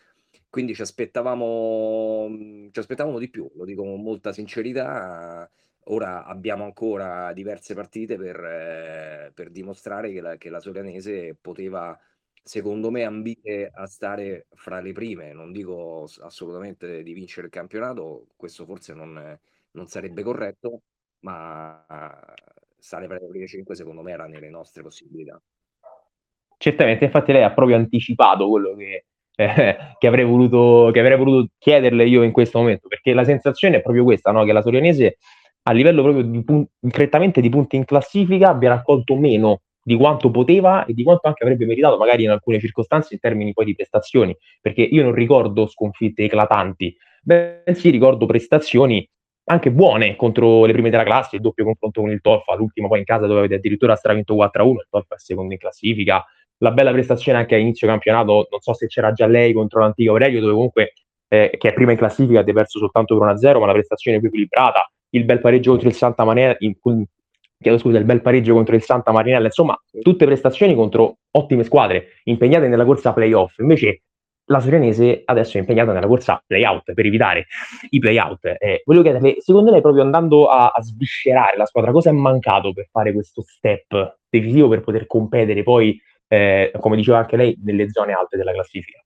Quindi 0.56 0.74
ci 0.74 0.80
aspettavamo, 0.80 2.28
mhmm, 2.30 2.70
ci 2.70 2.78
aspettavamo 2.78 3.18
di 3.18 3.28
più, 3.28 3.46
lo 3.56 3.66
dico 3.66 3.82
con 3.82 4.00
molta 4.00 4.32
sincerità. 4.32 5.46
Ora 5.88 6.24
abbiamo 6.24 6.64
ancora 6.64 7.30
diverse 7.34 7.74
partite 7.74 8.16
per, 8.16 9.32
per 9.34 9.50
dimostrare 9.50 10.10
che 10.12 10.22
la, 10.22 10.36
che 10.38 10.48
la 10.48 10.58
Sorianese 10.58 11.36
poteva, 11.38 11.94
secondo 12.42 12.90
me, 12.90 13.04
ambire 13.04 13.70
a 13.70 13.84
stare 13.84 14.46
fra 14.54 14.80
le 14.80 14.92
prime. 14.92 15.34
Non 15.34 15.52
dico 15.52 16.08
assolutamente 16.20 17.02
di 17.02 17.12
vincere 17.12 17.48
il 17.48 17.52
campionato, 17.52 18.28
questo 18.34 18.64
forse 18.64 18.94
non, 18.94 19.38
non 19.72 19.86
sarebbe 19.88 20.22
corretto, 20.22 20.80
ma 21.20 21.84
stare 22.78 23.06
fra 23.08 23.18
le 23.18 23.28
prime 23.28 23.46
5 23.46 23.74
secondo 23.74 24.00
me 24.00 24.12
era 24.12 24.26
nelle 24.26 24.48
nostre 24.48 24.82
possibilità. 24.82 25.38
Certamente, 26.56 27.04
infatti 27.04 27.32
lei 27.32 27.42
ha 27.42 27.52
proprio 27.52 27.76
anticipato 27.76 28.48
quello 28.48 28.74
che 28.74 29.04
eh, 29.36 29.76
che, 29.98 30.06
avrei 30.06 30.24
voluto, 30.24 30.90
che 30.92 31.00
avrei 31.00 31.16
voluto 31.16 31.48
chiederle 31.58 32.06
io 32.06 32.22
in 32.22 32.32
questo 32.32 32.58
momento, 32.58 32.88
perché 32.88 33.12
la 33.12 33.24
sensazione 33.24 33.76
è 33.76 33.82
proprio 33.82 34.04
questa, 34.04 34.32
no? 34.32 34.44
che 34.44 34.52
la 34.52 34.62
Sorianese 34.62 35.18
a 35.68 35.72
livello 35.72 36.02
proprio 36.02 36.24
di 36.24 36.42
pun- 36.44 36.66
concretamente 36.80 37.40
di 37.40 37.48
punti 37.48 37.76
in 37.76 37.84
classifica 37.84 38.50
abbia 38.50 38.70
raccolto 38.70 39.16
meno 39.16 39.60
di 39.82 39.94
quanto 39.96 40.30
poteva 40.30 40.84
e 40.84 40.94
di 40.94 41.04
quanto 41.04 41.28
anche 41.28 41.44
avrebbe 41.44 41.64
meritato 41.64 41.96
magari 41.96 42.24
in 42.24 42.30
alcune 42.30 42.58
circostanze 42.58 43.14
in 43.14 43.20
termini 43.20 43.52
poi 43.52 43.66
di 43.66 43.74
prestazioni, 43.74 44.36
perché 44.60 44.82
io 44.82 45.02
non 45.04 45.12
ricordo 45.12 45.68
sconfitte 45.68 46.24
eclatanti, 46.24 46.96
bensì 47.22 47.90
ricordo 47.90 48.26
prestazioni 48.26 49.08
anche 49.48 49.70
buone 49.70 50.16
contro 50.16 50.64
le 50.64 50.72
prime 50.72 50.90
della 50.90 51.04
classe, 51.04 51.36
il 51.36 51.42
doppio 51.42 51.64
confronto 51.64 52.00
con 52.00 52.10
il 52.10 52.20
Tolfa, 52.20 52.56
l'ultimo 52.56 52.88
poi 52.88 52.98
in 52.98 53.04
casa 53.04 53.26
dove 53.26 53.38
avete 53.38 53.54
addirittura 53.54 53.94
stravinto 53.94 54.34
4-1, 54.34 54.70
il 54.70 54.86
Tolfa 54.90 55.14
è 55.14 55.18
secondo 55.18 55.52
in 55.52 55.58
classifica, 55.58 56.24
la 56.58 56.70
bella 56.70 56.92
prestazione 56.92 57.38
anche 57.38 57.54
a 57.54 57.58
inizio 57.58 57.86
campionato, 57.86 58.48
non 58.50 58.60
so 58.60 58.72
se 58.74 58.86
c'era 58.86 59.12
già 59.12 59.26
lei 59.26 59.52
contro 59.52 59.80
l'antico 59.80 60.12
Aurelio, 60.12 60.40
dove 60.40 60.52
comunque 60.52 60.92
eh, 61.28 61.54
che 61.58 61.68
è 61.68 61.72
prima 61.72 61.92
in 61.92 61.98
classifica, 61.98 62.40
ha 62.40 62.44
perso 62.44 62.78
soltanto 62.78 63.18
per 63.18 63.34
1-0, 63.34 63.58
ma 63.58 63.66
la 63.66 63.72
prestazione 63.72 64.18
più 64.18 64.28
equilibrata, 64.28 64.90
il 65.10 65.24
bel 65.24 65.40
pareggio 65.40 65.70
contro 65.70 65.88
il 65.88 65.94
Santa 65.94 66.24
Maria, 66.24 66.56
in, 66.60 66.74
chiedo 67.58 67.78
scusa, 67.78 67.98
il 67.98 68.04
bel 68.04 68.20
pareggio 68.20 68.54
contro 68.54 68.74
il 68.74 68.82
Santa 68.82 69.12
Marinella, 69.12 69.46
insomma, 69.46 69.80
tutte 70.02 70.26
prestazioni 70.26 70.74
contro 70.74 71.18
ottime 71.32 71.64
squadre, 71.64 72.20
impegnate 72.24 72.68
nella 72.68 72.84
corsa 72.84 73.12
playoff. 73.12 73.58
Invece 73.58 74.02
la 74.48 74.60
Sorianese 74.60 75.22
adesso 75.24 75.56
è 75.56 75.60
impegnata 75.60 75.92
nella 75.92 76.06
corsa 76.06 76.42
playout 76.46 76.92
per 76.92 77.06
evitare 77.06 77.46
i 77.90 77.98
playout. 77.98 78.44
Eh, 78.58 78.82
volevo 78.84 79.04
chiederle, 79.04 79.40
secondo 79.40 79.70
lei, 79.70 79.80
proprio 79.80 80.02
andando 80.02 80.46
a, 80.46 80.68
a, 80.68 80.82
sviscerare 80.82 81.56
la 81.56 81.66
squadra, 81.66 81.90
cosa 81.90 82.10
è 82.10 82.12
mancato 82.12 82.72
per 82.72 82.86
fare 82.90 83.12
questo 83.12 83.42
step 83.42 84.18
decisivo 84.28 84.68
per 84.68 84.82
poter 84.82 85.06
competere 85.06 85.62
poi 85.62 85.98
eh, 86.28 86.72
come 86.80 86.96
diceva 86.96 87.18
anche 87.18 87.36
lei, 87.36 87.56
nelle 87.62 87.90
zone 87.90 88.12
alte 88.12 88.36
della 88.36 88.52
classifica. 88.52 89.00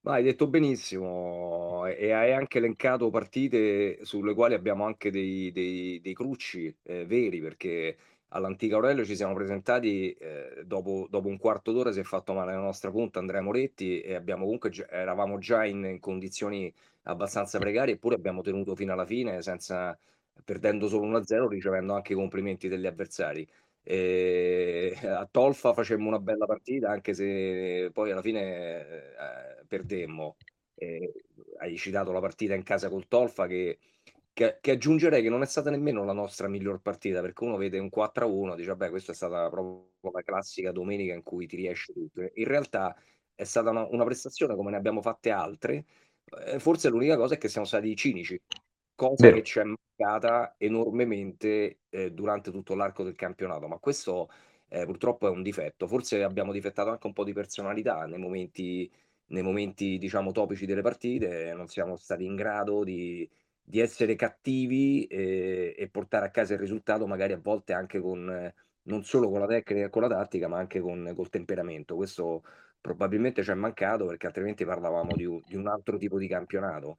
Ma 0.00 0.14
hai 0.14 0.22
detto 0.22 0.46
benissimo 0.46 1.84
e 1.86 2.12
hai 2.12 2.32
anche 2.32 2.58
elencato 2.58 3.10
partite 3.10 3.98
sulle 4.04 4.32
quali 4.32 4.54
abbiamo 4.54 4.84
anche 4.84 5.10
dei, 5.10 5.50
dei, 5.52 6.00
dei 6.00 6.14
crucci 6.14 6.74
eh, 6.84 7.04
veri, 7.04 7.40
perché 7.40 7.96
all'Antica 8.28 8.76
Aurelio 8.76 9.04
ci 9.04 9.16
siamo 9.16 9.34
presentati, 9.34 10.12
eh, 10.12 10.62
dopo, 10.64 11.06
dopo, 11.10 11.28
un 11.28 11.36
quarto 11.38 11.72
d'ora 11.72 11.92
si 11.92 12.00
è 12.00 12.02
fatto 12.04 12.32
male 12.32 12.52
la 12.52 12.60
nostra 12.60 12.90
punta 12.90 13.18
Andrea 13.18 13.40
Moretti 13.40 14.00
e 14.00 14.14
abbiamo 14.14 14.44
comunque, 14.44 14.70
eravamo 14.88 15.38
già 15.38 15.64
in, 15.64 15.84
in 15.84 16.00
condizioni 16.00 16.72
abbastanza 17.02 17.58
precarie 17.58 17.94
eppure 17.94 18.16
abbiamo 18.16 18.42
tenuto 18.42 18.74
fino 18.74 18.92
alla 18.92 19.06
fine 19.06 19.42
senza, 19.42 19.98
perdendo 20.44 20.88
solo 20.88 21.06
1-0, 21.06 21.48
ricevendo 21.48 21.94
anche 21.94 22.12
i 22.12 22.16
complimenti 22.16 22.68
degli 22.68 22.86
avversari. 22.86 23.46
E 23.90 24.94
a 25.02 25.26
Tolfa 25.30 25.72
facemmo 25.72 26.08
una 26.08 26.18
bella 26.18 26.44
partita, 26.44 26.90
anche 26.90 27.14
se 27.14 27.88
poi 27.90 28.10
alla 28.10 28.20
fine 28.20 28.80
eh, 28.80 29.64
perdemmo. 29.66 30.36
E 30.74 31.24
hai 31.60 31.74
citato 31.78 32.12
la 32.12 32.20
partita 32.20 32.54
in 32.54 32.64
casa 32.64 32.90
col 32.90 33.08
Tolfa 33.08 33.46
che, 33.46 33.78
che, 34.34 34.58
che, 34.60 34.70
aggiungerei 34.72 35.22
che 35.22 35.30
non 35.30 35.40
è 35.40 35.46
stata 35.46 35.70
nemmeno 35.70 36.04
la 36.04 36.12
nostra 36.12 36.48
miglior 36.48 36.82
partita, 36.82 37.22
perché 37.22 37.44
uno 37.44 37.56
vede 37.56 37.78
un 37.78 37.88
4-1, 37.88 38.56
dice 38.56 38.68
vabbè 38.68 38.90
questa 38.90 39.12
è 39.12 39.14
stata 39.14 39.48
proprio 39.48 39.88
la 40.12 40.22
classica 40.22 40.70
domenica 40.70 41.14
in 41.14 41.22
cui 41.22 41.46
ti 41.46 41.56
riesce 41.56 41.94
tutto. 41.94 42.20
In 42.20 42.44
realtà 42.44 42.94
è 43.34 43.44
stata 43.44 43.70
una, 43.70 43.86
una 43.86 44.04
prestazione 44.04 44.54
come 44.54 44.70
ne 44.70 44.76
abbiamo 44.76 45.00
fatte 45.00 45.30
altre, 45.30 45.86
eh, 46.44 46.58
forse 46.58 46.90
l'unica 46.90 47.16
cosa 47.16 47.36
è 47.36 47.38
che 47.38 47.48
siamo 47.48 47.66
stati 47.66 47.96
cinici, 47.96 48.38
cosa 48.98 49.26
Vero. 49.26 49.36
che 49.36 49.42
ci 49.44 49.60
è 49.60 49.62
mancata 49.62 50.56
enormemente 50.58 51.82
eh, 51.88 52.10
durante 52.10 52.50
tutto 52.50 52.74
l'arco 52.74 53.04
del 53.04 53.14
campionato, 53.14 53.68
ma 53.68 53.78
questo 53.78 54.28
eh, 54.70 54.84
purtroppo 54.86 55.28
è 55.28 55.30
un 55.30 55.44
difetto. 55.44 55.86
Forse 55.86 56.24
abbiamo 56.24 56.50
difettato 56.50 56.90
anche 56.90 57.06
un 57.06 57.12
po' 57.12 57.22
di 57.22 57.32
personalità 57.32 58.06
nei 58.06 58.18
momenti, 58.18 58.90
nei 59.26 59.42
momenti 59.42 59.98
diciamo, 59.98 60.32
topici 60.32 60.66
delle 60.66 60.82
partite, 60.82 61.54
non 61.54 61.68
siamo 61.68 61.94
stati 61.96 62.24
in 62.24 62.34
grado 62.34 62.82
di, 62.82 63.28
di 63.62 63.78
essere 63.78 64.16
cattivi 64.16 65.04
e, 65.06 65.76
e, 65.78 65.88
portare 65.88 66.26
a 66.26 66.30
casa 66.30 66.54
il 66.54 66.60
risultato, 66.60 67.06
magari 67.06 67.34
a 67.34 67.40
volte 67.40 67.74
anche 67.74 68.00
con 68.00 68.52
non 68.82 69.04
solo 69.04 69.30
con 69.30 69.38
la 69.38 69.46
tecnica 69.46 69.86
e 69.86 69.90
con 69.90 70.02
la 70.02 70.08
tattica, 70.08 70.48
ma 70.48 70.58
anche 70.58 70.80
con 70.80 71.12
col 71.14 71.28
temperamento. 71.30 71.94
Questo 71.94 72.42
probabilmente 72.80 73.44
ci 73.44 73.50
è 73.52 73.54
mancato 73.54 74.06
perché 74.06 74.26
altrimenti 74.26 74.64
parlavamo 74.64 75.14
di 75.14 75.24
di 75.46 75.56
un 75.56 75.68
altro 75.68 75.98
tipo 75.98 76.18
di 76.18 76.26
campionato. 76.26 76.98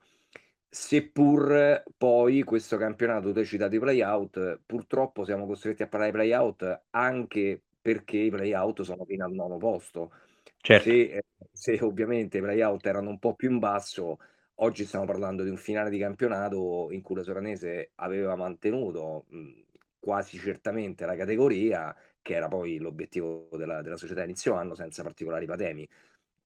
Seppur 0.73 1.81
poi 1.97 2.43
questo 2.43 2.77
campionato, 2.77 3.31
tu 3.31 3.39
hai 3.39 3.45
citato 3.45 3.73
i 3.75 3.79
play-out, 3.79 4.59
purtroppo 4.67 5.25
siamo 5.25 5.47
costretti 5.47 5.81
a 5.81 5.87
parlare 5.87 6.11
di 6.11 6.17
play-out 6.17 6.81
anche 6.91 7.59
perché 7.81 8.17
i 8.17 8.29
play-out 8.29 8.83
sono 8.83 9.03
fino 9.03 9.25
al 9.25 9.31
nono 9.33 9.57
posto. 9.57 10.11
Certo. 10.61 10.83
Se, 10.83 10.91
eh, 11.11 11.23
se 11.51 11.79
ovviamente 11.81 12.37
i 12.37 12.41
play-out 12.41 12.85
erano 12.85 13.09
un 13.09 13.17
po' 13.17 13.33
più 13.33 13.49
in 13.49 13.57
basso, 13.57 14.19
oggi 14.55 14.85
stiamo 14.85 15.05
parlando 15.05 15.43
di 15.43 15.49
un 15.49 15.57
finale 15.57 15.89
di 15.89 15.97
campionato 15.97 16.89
in 16.91 17.01
cui 17.01 17.15
la 17.15 17.23
Soranese 17.23 17.91
aveva 17.95 18.35
mantenuto 18.35 19.25
mh, 19.29 19.61
quasi 19.99 20.37
certamente 20.37 21.03
la 21.07 21.15
categoria, 21.15 21.95
che 22.21 22.35
era 22.35 22.47
poi 22.47 22.77
l'obiettivo 22.77 23.49
della, 23.57 23.81
della 23.81 23.97
società 23.97 24.23
inizio 24.23 24.53
anno, 24.53 24.75
senza 24.75 25.01
particolari 25.01 25.47
patemi 25.47 25.87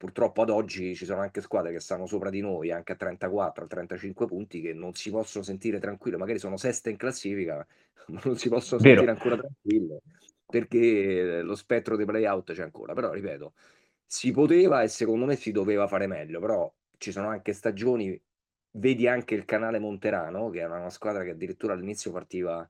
purtroppo 0.03 0.41
ad 0.41 0.49
oggi 0.49 0.95
ci 0.95 1.05
sono 1.05 1.21
anche 1.21 1.39
squadre 1.39 1.71
che 1.71 1.79
stanno 1.79 2.05
sopra 2.07 2.29
di 2.29 2.41
noi, 2.41 2.71
anche 2.71 2.91
a 2.91 2.95
34, 2.97 3.63
a 3.63 3.67
35 3.67 4.25
punti, 4.27 4.59
che 4.59 4.73
non 4.73 4.93
si 4.93 5.09
possono 5.09 5.45
sentire 5.45 5.79
tranquille, 5.79 6.17
magari 6.17 6.39
sono 6.39 6.57
seste 6.57 6.89
in 6.89 6.97
classifica, 6.97 7.65
ma 8.07 8.19
non 8.25 8.35
si 8.35 8.49
possono 8.49 8.81
Vero. 8.81 8.99
sentire 8.99 9.11
ancora 9.17 9.37
tranquille, 9.37 10.01
perché 10.45 11.41
lo 11.41 11.55
spettro 11.55 11.95
dei 11.95 12.05
play-out 12.05 12.51
c'è 12.51 12.63
ancora. 12.63 12.91
Però, 12.91 13.13
ripeto, 13.13 13.53
si 14.05 14.31
poteva 14.31 14.83
e 14.83 14.89
secondo 14.89 15.23
me 15.23 15.37
si 15.37 15.53
doveva 15.53 15.87
fare 15.87 16.05
meglio, 16.05 16.41
però 16.41 16.69
ci 16.97 17.13
sono 17.13 17.29
anche 17.29 17.53
stagioni, 17.53 18.21
vedi 18.71 19.07
anche 19.07 19.35
il 19.35 19.45
canale 19.45 19.79
Monterano, 19.79 20.49
che 20.49 20.59
era 20.59 20.77
una 20.79 20.89
squadra 20.89 21.23
che 21.23 21.29
addirittura 21.29 21.75
all'inizio 21.75 22.11
partiva 22.11 22.69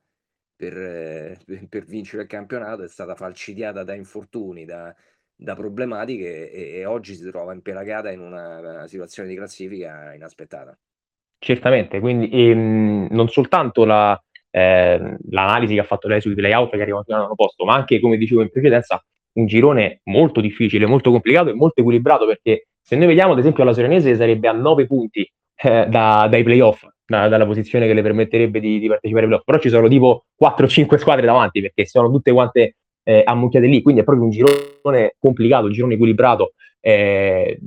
per, 0.56 0.78
eh, 0.78 1.40
per 1.68 1.84
vincere 1.86 2.22
il 2.22 2.30
campionato, 2.30 2.84
è 2.84 2.88
stata 2.88 3.16
falcidiata 3.16 3.84
da 3.84 3.96
infortuni, 3.96 4.66
da 4.66 4.96
da 5.44 5.56
problematiche 5.56 6.50
e, 6.50 6.80
e 6.80 6.86
oggi 6.86 7.16
si 7.16 7.30
trova 7.30 7.52
impelagata 7.52 8.10
in 8.12 8.22
una, 8.22 8.60
una 8.60 8.88
situazione 8.88 9.28
di 9.28 9.36
classifica 9.36 10.14
inaspettata. 10.14 10.78
Certamente, 11.38 12.00
quindi 12.00 12.30
ehm, 12.32 13.08
non 13.12 13.28
soltanto 13.28 13.84
la, 13.84 14.18
eh, 14.50 15.18
l'analisi 15.30 15.74
che 15.74 15.82
ha 15.82 15.86
fatto 15.86 16.08
lei 16.08 16.22
sui 16.22 16.34
playout 16.34 16.72
che 16.72 16.82
arrivano 16.82 17.04
fino 17.04 17.28
al 17.28 17.36
posto, 17.36 17.66
ma 17.66 17.74
anche, 17.74 18.00
come 18.00 18.16
dicevo 18.16 18.42
in 18.42 18.50
precedenza, 18.50 19.04
un 19.34 19.46
girone 19.46 20.00
molto 20.06 20.40
difficile, 20.40 20.86
molto 20.86 21.12
complicato 21.12 21.50
e 21.50 21.54
molto 21.54 21.82
equilibrato, 21.82 22.26
perché 22.26 22.68
se 22.82 22.96
noi 22.96 23.08
vediamo, 23.08 23.34
ad 23.34 23.40
esempio, 23.40 23.66
la 23.66 23.74
Serenese 23.74 24.16
sarebbe 24.16 24.48
a 24.48 24.54
9 24.54 24.86
punti 24.86 25.30
eh, 25.56 25.88
da, 25.90 26.28
dai 26.30 26.44
playoff, 26.44 26.86
da, 27.06 27.28
dalla 27.28 27.46
posizione 27.46 27.86
che 27.86 27.94
le 27.94 28.02
permetterebbe 28.02 28.62
di, 28.62 28.80
di 28.80 28.88
partecipare 28.88 29.24
ai 29.24 29.28
playoff, 29.28 29.46
però 29.46 29.60
ci 29.60 29.70
sono 29.70 29.90
tipo 29.90 30.24
4-5 30.42 30.98
squadre 30.98 31.26
davanti, 31.26 31.60
perché 31.60 31.86
sono 31.86 32.10
tutte 32.10 32.32
quante 32.32 32.76
eh, 33.04 33.22
ammucchiate 33.26 33.68
lì, 33.68 33.82
quindi 33.82 34.02
è 34.02 34.04
proprio 34.04 34.26
un 34.26 34.32
girone 34.32 35.16
complicato, 35.20 35.66
un 35.66 35.72
girone 35.72 35.94
equilibrato. 35.96 36.54
Eh, 36.80 37.60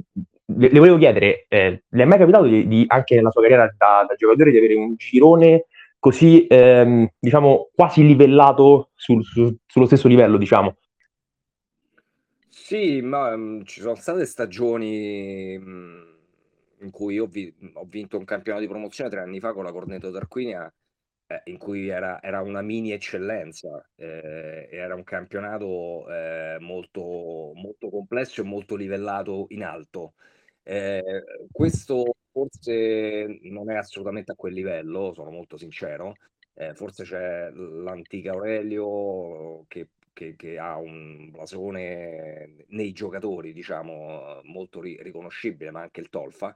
le, 0.47 0.69
le, 0.69 0.78
volevo 0.78 0.99
chiedere, 0.99 1.47
eh, 1.49 1.83
le 1.88 2.02
è 2.02 2.07
mai 2.07 2.19
capitato 2.19 2.45
di, 2.45 2.66
di, 2.66 2.85
anche 2.87 3.16
nella 3.16 3.31
sua 3.31 3.43
carriera 3.43 3.64
da, 3.76 4.05
da, 4.07 4.14
giocatore 4.14 4.50
di 4.50 4.59
avere 4.59 4.75
un 4.75 4.95
girone 4.97 5.66
così, 5.99 6.47
ehm, 6.47 7.09
diciamo, 7.19 7.71
quasi 7.75 8.07
livellato 8.07 8.90
sul, 8.95 9.25
su, 9.25 9.57
sullo 9.66 9.87
stesso 9.87 10.09
livello, 10.09 10.37
diciamo? 10.37 10.76
Sì, 12.49 13.00
ma 13.00 13.35
um, 13.35 13.64
ci 13.64 13.81
sono 13.81 13.95
state 13.95 14.25
stagioni 14.25 15.57
um, 15.57 16.05
in 16.81 16.90
cui 16.90 17.19
ho, 17.19 17.26
vi- 17.26 17.52
ho, 17.75 17.87
vinto 17.88 18.19
un 18.19 18.25
campionato 18.25 18.64
di 18.64 18.69
promozione 18.69 19.11
tre 19.11 19.21
anni 19.21 19.40
fa 19.40 19.52
con 19.52 19.64
la 19.64 19.73
Corneto 19.73 20.11
d'Arquinia 20.11 20.73
eh, 21.26 21.42
in 21.47 21.59
cui 21.59 21.88
era, 21.88 22.23
era, 22.23 22.40
una 22.42 22.62
mini 22.62 22.92
eccellenza, 22.92 23.85
eh, 23.97 24.68
era 24.71 24.95
un 24.95 25.04
campionato 25.04 26.09
eh, 26.09 26.56
molto, 26.61 27.52
molto 27.54 27.88
complesso 27.90 28.40
e 28.40 28.45
molto 28.45 28.76
livellato 28.76 29.47
in 29.50 29.64
alto. 29.64 30.14
Eh, 30.62 31.02
questo 31.50 32.14
forse 32.30 33.38
non 33.42 33.71
è 33.71 33.76
assolutamente 33.76 34.33
a 34.33 34.35
quel 34.37 34.52
livello, 34.54 35.12
sono 35.14 35.30
molto 35.30 35.56
sincero. 35.56 36.14
Eh, 36.54 36.75
forse 36.75 37.04
c'è 37.04 37.50
l'antica 37.50 38.33
Aurelio 38.33 39.64
che, 39.68 39.88
che, 40.12 40.37
che, 40.37 40.59
ha 40.59 40.76
un 40.76 41.30
blasone 41.30 42.64
nei 42.68 42.92
giocatori, 42.92 43.52
diciamo, 43.52 44.40
molto 44.45 44.80
ri- 44.80 44.99
riconoscibile, 45.02 45.71
ma 45.71 45.80
anche 45.83 46.00
il 46.00 46.09
Tolfa. 46.09 46.54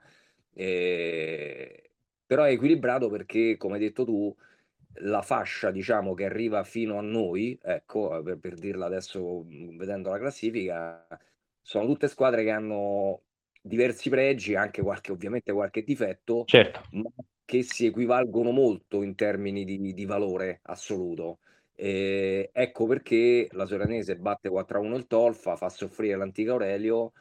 Eh, 0.52 1.90
però 2.26 2.44
è 2.44 2.50
equilibrato 2.52 3.08
perché, 3.10 3.56
come 3.56 3.74
hai 3.74 3.80
detto 3.80 4.04
tu, 4.04 4.34
la 4.94 5.23
fascia, 5.23 5.70
diciamo, 5.70 6.14
che 6.14 6.25
arriva 6.25 6.64
fino 6.64 6.99
a 6.99 7.02
noi, 7.02 7.59
ecco, 7.62 8.23
per, 8.23 8.38
per 8.38 8.54
dirla 8.54 8.87
adesso 8.87 9.42
mhmm, 9.44 9.76
vedendo 9.76 10.11
la 10.11 10.18
classifica, 10.18 11.06
sono 11.61 11.87
tutte 11.87 12.09
squadre 12.09 12.42
che 12.44 12.50
hanno 12.50 13.23
diversi 13.62 14.09
pregi, 14.09 14.54
anche 14.54 14.82
qualche, 14.82 15.12
ovviamente 15.12 15.52
qualche 15.52 15.82
difetto, 15.82 16.44
certo. 16.47 16.82
ma 16.92 17.11
che 17.44 17.62
si 17.62 17.87
equivalgono 17.87 18.50
molto 18.52 19.02
in 19.02 19.14
termini 19.14 19.64
di, 19.64 19.92
di 19.92 20.04
valore 20.04 20.61
assoluto. 20.64 21.38
E 21.75 22.50
ecco 22.52 22.87
perché 22.87 23.49
la 23.52 23.64
Soranese 23.66 24.16
batte 24.16 24.50
4-1 24.50 24.94
il 24.97 25.06
Tolfa, 25.06 25.56
fa 25.56 25.68
soffrire 25.68 26.16
l'antica 26.16 26.52
Aurelio 26.52 27.12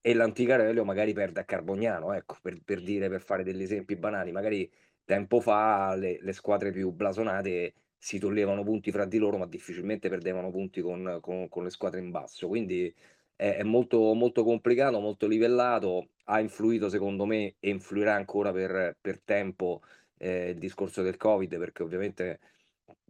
e 0.00 0.14
l'antica 0.14 0.54
Aurelio 0.54 0.84
magari 0.84 1.12
perde 1.12 1.40
a 1.40 1.44
Carbognano, 1.44 2.12
ecco, 2.12 2.36
per, 2.40 2.60
per 2.64 2.82
dire, 2.82 3.08
per 3.08 3.22
fare 3.22 3.42
degli 3.42 3.62
esempi 3.62 3.96
banali, 3.96 4.32
magari 4.32 4.70
tempo 5.04 5.40
fa 5.40 5.94
le, 5.94 6.18
le, 6.20 6.32
squadre 6.32 6.70
più 6.70 6.90
blasonate 6.90 7.74
si 7.98 8.18
toglievano 8.18 8.62
punti 8.64 8.90
fra 8.90 9.04
di 9.06 9.18
loro, 9.18 9.38
ma 9.38 9.46
difficilmente 9.46 10.08
perdevano 10.08 10.50
punti 10.50 10.80
con, 10.80 11.18
con, 11.20 11.48
con 11.48 11.64
le 11.64 11.70
squadre 11.70 12.00
in 12.00 12.10
basso. 12.10 12.48
Quindi 12.48 12.94
è, 13.34 13.56
è, 13.56 13.62
molto, 13.62 14.12
molto 14.14 14.44
complicato, 14.44 15.00
molto 15.00 15.26
livellato. 15.26 16.08
Ha 16.24 16.40
influito, 16.40 16.88
secondo 16.88 17.24
me, 17.24 17.54
e 17.60 17.70
influirà 17.70 18.14
ancora 18.14 18.52
per, 18.52 18.96
per 19.00 19.20
tempo 19.20 19.82
eh, 20.18 20.50
il 20.50 20.58
discorso 20.58 21.02
del 21.02 21.16
Covid, 21.16 21.56
perché 21.58 21.82
ovviamente 21.82 22.40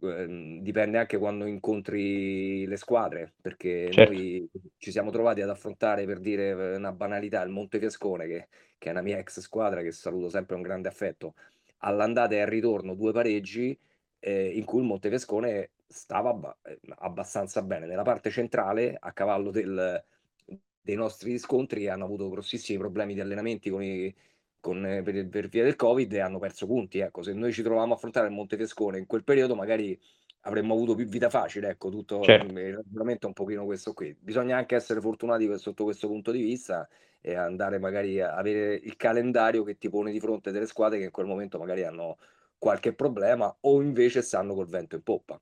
eh, 0.01 0.59
dipende 0.61 0.97
anche 0.97 1.17
quando 1.17 1.45
incontri 1.45 2.65
le 2.65 2.77
squadre, 2.77 3.33
perché 3.41 3.91
certo. 3.91 4.13
noi 4.13 4.49
ci 4.77 4.91
siamo 4.91 5.11
trovati 5.11 5.41
ad 5.41 5.49
affrontare, 5.49 6.05
per 6.05 6.19
dire 6.19 6.75
una 6.75 6.91
banalità, 6.91 7.41
il 7.41 7.51
Montefiascone, 7.51 8.27
che, 8.27 8.47
che 8.77 8.87
è 8.89 8.91
una 8.91 9.01
mia 9.01 9.17
ex 9.17 9.39
squadra, 9.39 9.81
che 9.81 9.91
saluto 9.91 10.29
sempre 10.29 10.55
con 10.55 10.63
grande 10.63 10.87
affetto 10.87 11.33
all'andata 11.85 12.35
e 12.35 12.41
al 12.41 12.47
ritorno 12.47 12.95
due 12.95 13.11
pareggi 13.11 13.77
eh, 14.19 14.47
in 14.49 14.65
cui 14.65 14.79
il 14.79 14.85
Montefescone 14.85 15.69
stava 15.87 16.29
abba- 16.29 16.57
eh, 16.63 16.79
abbastanza 16.97 17.61
bene. 17.61 17.85
Nella 17.85 18.03
parte 18.03 18.29
centrale, 18.29 18.97
a 18.99 19.11
cavallo 19.13 19.51
del, 19.51 20.03
dei 20.81 20.95
nostri 20.95 21.37
scontri, 21.37 21.87
hanno 21.87 22.05
avuto 22.05 22.29
grossissimi 22.29 22.77
problemi 22.77 23.13
di 23.13 23.21
allenamenti 23.21 23.69
con 23.69 23.83
i, 23.83 24.13
con, 24.59 24.85
eh, 24.85 25.03
per, 25.03 25.27
per, 25.27 25.47
via 25.47 25.63
del 25.63 25.75
Covid 25.75 26.11
e 26.11 26.19
hanno 26.19 26.39
perso 26.39 26.65
punti. 26.65 26.99
Ecco, 26.99 27.21
se 27.21 27.33
noi 27.33 27.53
ci 27.53 27.61
trovavamo 27.61 27.93
a 27.93 27.95
affrontare 27.95 28.27
il 28.27 28.33
Montefescone 28.33 28.97
in 28.97 29.05
quel 29.05 29.23
periodo, 29.23 29.55
magari 29.55 29.97
avremmo 30.41 30.73
avuto 30.73 30.95
più 30.95 31.05
vita 31.05 31.29
facile, 31.29 31.69
ecco, 31.69 31.89
tutto 31.89 32.21
Certo. 32.21 32.51
il 32.51 32.75
ragionamento 32.75 33.25
è 33.25 33.29
un 33.29 33.33
pochino 33.33 33.65
questo 33.65 33.93
qui. 33.93 34.15
Bisogna 34.19 34.57
anche 34.57 34.75
essere 34.75 35.01
fortunati 35.01 35.51
sotto 35.57 35.83
questo 35.83 36.07
punto 36.07 36.31
di 36.31 36.41
vista 36.41 36.87
e 37.27 37.33
andare 37.35 37.79
magari 37.79 38.21
a 38.21 38.35
avere 38.35 38.75
il 38.75 38.95
calendario 38.97 39.63
che 39.63 39.77
ti 39.79 39.89
pone 39.89 40.11
di 40.11 40.19
fronte 40.19 40.51
delle 40.51 40.67
squadre 40.67 40.99
che 40.99 41.05
in 41.05 41.11
quel 41.11 41.25
momento 41.25 41.57
magari 41.57 41.83
hanno 41.83 42.17
qualche 42.59 42.93
problema 42.93 43.53
o 43.61 43.81
invece 43.81 44.21
stanno 44.21 44.53
col 44.53 44.67
vento 44.67 44.95
in 44.95 45.01
poppa. 45.01 45.39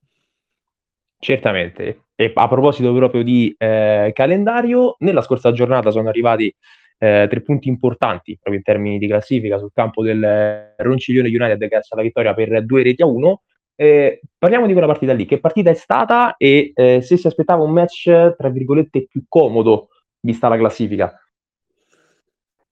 Certamente. 1.18 2.04
E 2.14 2.30
a 2.34 2.48
proposito 2.48 2.92
proprio 2.94 3.22
di, 3.22 3.54
ehm, 3.56 4.12
calendario, 4.12 4.96
nella 5.00 5.22
scorsa 5.22 5.52
giornata 5.52 5.90
sono 5.90 6.08
arrivati, 6.08 6.54
ehm, 6.98 7.28
3 7.28 7.40
punti 7.42 7.68
importanti, 7.68 8.34
proprio 8.34 8.56
in 8.56 8.62
termini 8.62 8.98
di 8.98 9.06
classifica 9.06 9.58
sul 9.58 9.70
campo 9.72 10.02
del 10.02 10.74
Ronciglione 10.76 11.28
United 11.28 11.68
che 11.68 11.76
è 11.78 11.82
stata 11.82 12.02
vittoria 12.02 12.34
per 12.34 12.64
2 12.64 12.82
reti 12.82 13.02
a 13.02 13.06
1. 13.06 13.42
Ehm, 13.76 14.18
parliamo 14.38 14.66
di 14.66 14.72
quella 14.72 14.86
partita 14.88 15.12
lì. 15.12 15.24
Che 15.26 15.40
partita 15.40 15.70
è 15.70 15.74
stata 15.74 16.36
e, 16.36 16.72
ehm, 16.74 17.00
se 17.00 17.16
si 17.16 17.26
aspettava 17.26 17.62
un 17.62 17.72
match, 17.72 18.34
tra 18.36 18.48
virgolette, 18.50 19.06
"più 19.06 19.24
comodo" 19.28 19.88
vista 20.20 20.48
la 20.48 20.56
classifica? 20.58 21.18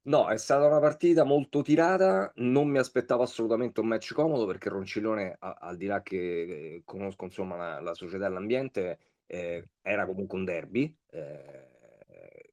No, 0.04 0.28
è 0.28 0.36
stata 0.36 0.66
una 0.66 0.80
partita 0.80 1.22
molto 1.22 1.62
tirata, 1.62 2.32
non 2.36 2.68
mi 2.68 2.78
aspettavo 2.78 3.22
assolutamente 3.22 3.78
un 3.78 3.86
match 3.86 4.14
comodo 4.14 4.46
perché 4.46 4.68
Ronciglione, 4.68 5.36
a 5.38 5.52
al 5.60 5.76
di 5.76 5.86
là 5.86 6.02
che 6.02 6.82
conosco 6.84 7.24
insomma 7.24 7.56
la 7.56 7.80
la 7.80 7.94
società 7.94 8.26
e 8.26 8.28
l'ambiente, 8.30 8.98
ehm, 9.26 9.62
era 9.80 10.04
comunque 10.06 10.38
un 10.38 10.44
derby, 10.44 10.96
ehm, 11.10 11.70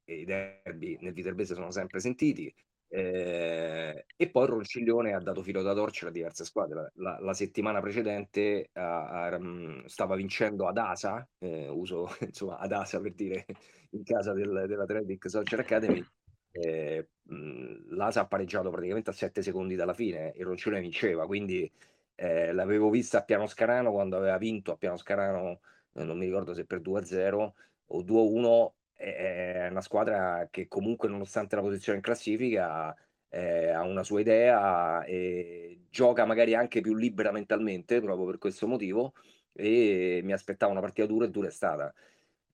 e 0.05 0.15
i 0.19 0.25
derby 0.25 0.97
nel 1.01 1.13
viterbese 1.13 1.55
sono 1.55 1.71
sempre 1.71 1.99
sentiti. 1.99 2.53
Ehm, 2.91 3.99
e 4.15 4.29
poi 4.29 4.45
Ronciglione 4.47 5.13
ha 5.13 5.19
dato 5.19 5.41
filo 5.41 5.63
da 5.63 5.73
torcere 5.73 6.11
a 6.11 6.13
diverse 6.13 6.45
squadre. 6.45 6.91
La 6.97 7.17
la 7.19 7.33
settimana 7.33 7.79
precedente 7.81 8.69
a 8.73 9.25
a 9.25 9.39
mhmm, 9.39 9.85
stava 9.85 10.15
vincendo 10.15 10.67
ad 10.67 10.77
Asa, 10.77 11.27
ehm, 11.39 11.75
uso 11.75 12.07
insomma 12.21 12.57
ad 12.59 12.71
Asa 12.73 12.99
per 13.01 13.13
dire 13.15 13.43
in 13.91 14.03
casa 14.03 14.33
del 14.33 14.65
dell'Athletic 14.67 15.27
Soccer 15.29 15.59
Academy, 15.61 16.05
ehm, 16.51 17.05
mhmm, 17.23 17.95
l'Asa 17.95 18.21
ha 18.21 18.27
pareggiato 18.27 18.69
praticamente 18.71 19.09
a 19.11 19.13
7 19.13 19.41
secondi 19.41 19.75
dalla 19.75 19.93
fine, 19.93 20.33
e 20.33 20.43
Ronciglione 20.43 20.81
vinceva, 20.81 21.25
quindi, 21.27 21.71
ehm, 22.15 22.53
l'avevo 22.55 22.89
vista 22.89 23.19
a 23.19 23.23
Pianoscarano 23.23 23.91
quando 23.91 24.17
aveva 24.17 24.37
vinto 24.37 24.71
a 24.71 24.77
Pianoscarano, 24.77 25.59
non 25.93 26.17
mi 26.17 26.25
ricordo 26.25 26.53
se 26.53 26.65
per 26.65 26.81
2-0 26.81 27.55
o 27.87 28.01
2-1, 28.03 28.75
è 28.93 29.63
è 29.65 29.67
una 29.69 29.81
squadra 29.81 30.47
che 30.51 30.67
comunque 30.67 31.07
nonostante 31.09 31.55
la 31.55 31.61
posizione 31.61 31.97
in 31.99 32.03
classifica, 32.03 32.95
ehm, 33.29 33.75
ha 33.75 33.83
una 33.83 34.03
sua 34.03 34.19
idea 34.21 35.03
e 35.05 35.85
gioca 35.89 36.25
magari 36.25 36.53
anche 36.55 36.81
più 36.81 36.95
libera 36.95 37.31
mentalmente, 37.31 38.01
proprio 38.01 38.25
per 38.25 38.37
questo 38.39 38.67
motivo, 38.67 39.13
e 39.53 40.21
mi 40.23 40.33
aspettavo 40.33 40.71
una 40.71 40.81
partita 40.81 41.07
dura 41.07 41.25
e 41.25 41.29
dura 41.29 41.47
è 41.47 41.51
stata. 41.51 41.93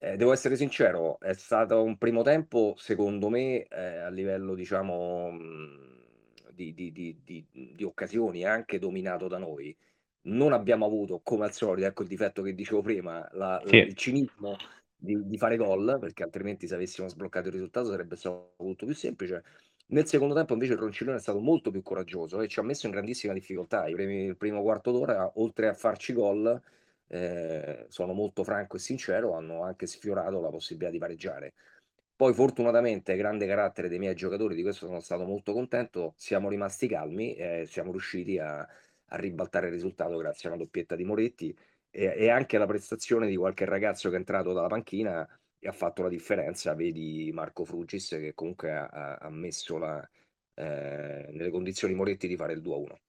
Ehm, 0.02 0.16
devo 0.18 0.34
essere 0.34 0.56
sincero, 0.58 1.20
è 1.20 1.34
stato 1.34 1.82
un 1.84 1.98
primo 1.98 2.22
tempo 2.22 2.74
secondo 2.78 3.30
me, 3.30 3.64
ehm, 3.64 4.04
a 4.06 4.10
livello 4.10 4.54
diciamo, 4.54 5.32
mhmm, 5.32 5.94
di 6.52 6.74
di 6.74 6.92
di 6.92 7.46
di 7.76 7.84
occasioni 7.84 8.44
anche 8.46 8.78
dominato 8.80 9.28
da 9.28 9.38
noi. 9.38 9.76
Non 10.24 10.54
abbiamo 10.54 10.86
avuto, 10.86 11.22
come 11.24 11.46
al 11.46 11.54
solito, 11.54 11.88
ecco 11.88 12.02
il 12.04 12.08
difetto 12.10 12.42
che 12.42 12.54
dicevo 12.56 12.82
prima, 12.82 13.28
la 13.34 13.62
Sì. 13.68 13.86
il 13.86 13.96
cinismo 13.96 14.62
di 14.98 15.38
fare 15.38 15.56
gol, 15.58 15.98
perché 16.00 16.24
altrimenti 16.24 16.68
se 16.68 16.76
avessimo 16.76 17.08
sbloccato 17.08 17.48
il 17.48 17.54
risultato 17.54 17.90
sarebbe 17.92 18.16
stato 18.16 18.56
molto 18.60 18.86
più 18.86 18.96
semplice. 18.96 19.44
Nel 19.88 20.08
secondo 20.08 20.34
tempo 20.34 20.54
invece 20.54 20.74
il 20.74 20.80
Ronciglione 20.80 21.18
è 21.18 21.22
stato 21.22 21.40
molto 21.40 21.70
più 21.72 21.84
coraggioso 21.84 22.42
e 22.42 22.48
ci 22.48 22.60
ha 22.60 22.64
messo 22.64 22.88
in 22.88 22.92
grandissima 22.94 23.34
difficoltà. 23.34 23.84
Primi 23.84 24.24
il 24.26 24.38
primo 24.38 24.62
quarto 24.64 24.92
d'ora, 24.92 25.32
oltre 25.36 25.68
a 25.68 25.74
farci 25.76 26.14
gol, 26.14 26.60
ehm, 27.08 27.88
sono 27.88 28.14
molto 28.14 28.44
franco 28.44 28.78
e 28.78 28.80
sincero, 28.80 29.34
hanno 29.36 29.64
anche 29.64 29.88
sfiorato 29.88 30.40
la 30.42 30.50
possibilità 30.50 30.92
di 30.92 30.98
pareggiare. 31.00 31.54
Poi 32.16 32.34
fortunatamente, 32.34 33.16
grande 33.18 33.46
carattere 33.46 33.90
dei 33.90 34.00
miei 34.00 34.16
giocatori, 34.16 34.56
di 34.56 34.62
questo 34.62 34.86
sono 34.88 35.02
stato 35.02 35.26
molto 35.26 35.52
contento, 35.54 36.14
siamo 36.18 36.50
rimasti 36.50 36.88
calmi 36.88 37.36
e 37.36 37.66
siamo 37.68 37.92
riusciti 37.92 38.38
a 38.40 38.66
a 39.10 39.18
ribaltare 39.18 39.68
il 39.68 39.74
risultato 39.74 40.18
grazie 40.18 40.50
a 40.50 40.54
una 40.54 40.64
doppietta 40.64 40.96
di 40.96 41.04
Moretti 41.04 41.56
e 41.92 42.14
e 42.18 42.30
anche 42.30 42.56
alla 42.56 42.66
prestazione 42.66 43.28
di 43.28 43.36
qualche 43.36 43.64
ragazzo 43.66 44.10
che 44.10 44.16
è 44.16 44.18
entrato 44.18 44.52
dalla 44.52 44.68
panchina 44.68 45.28
e 45.60 45.68
ha 45.68 45.72
fatto 45.72 46.02
la 46.02 46.10
differenza. 46.10 46.74
Vedi 46.74 47.30
Marco 47.32 47.66
Frugis 47.66 48.10
che 48.10 48.34
comunque 48.34 48.72
ha 48.72 49.16
ha 49.18 49.30
messo 49.30 49.78
la 49.78 50.10
ehm, 50.56 51.36
nelle 51.36 51.52
condizioni 51.52 51.94
Moretti 51.94 52.28
di 52.28 52.36
fare 52.36 52.54
il 52.54 52.62
2-1. 52.62 53.05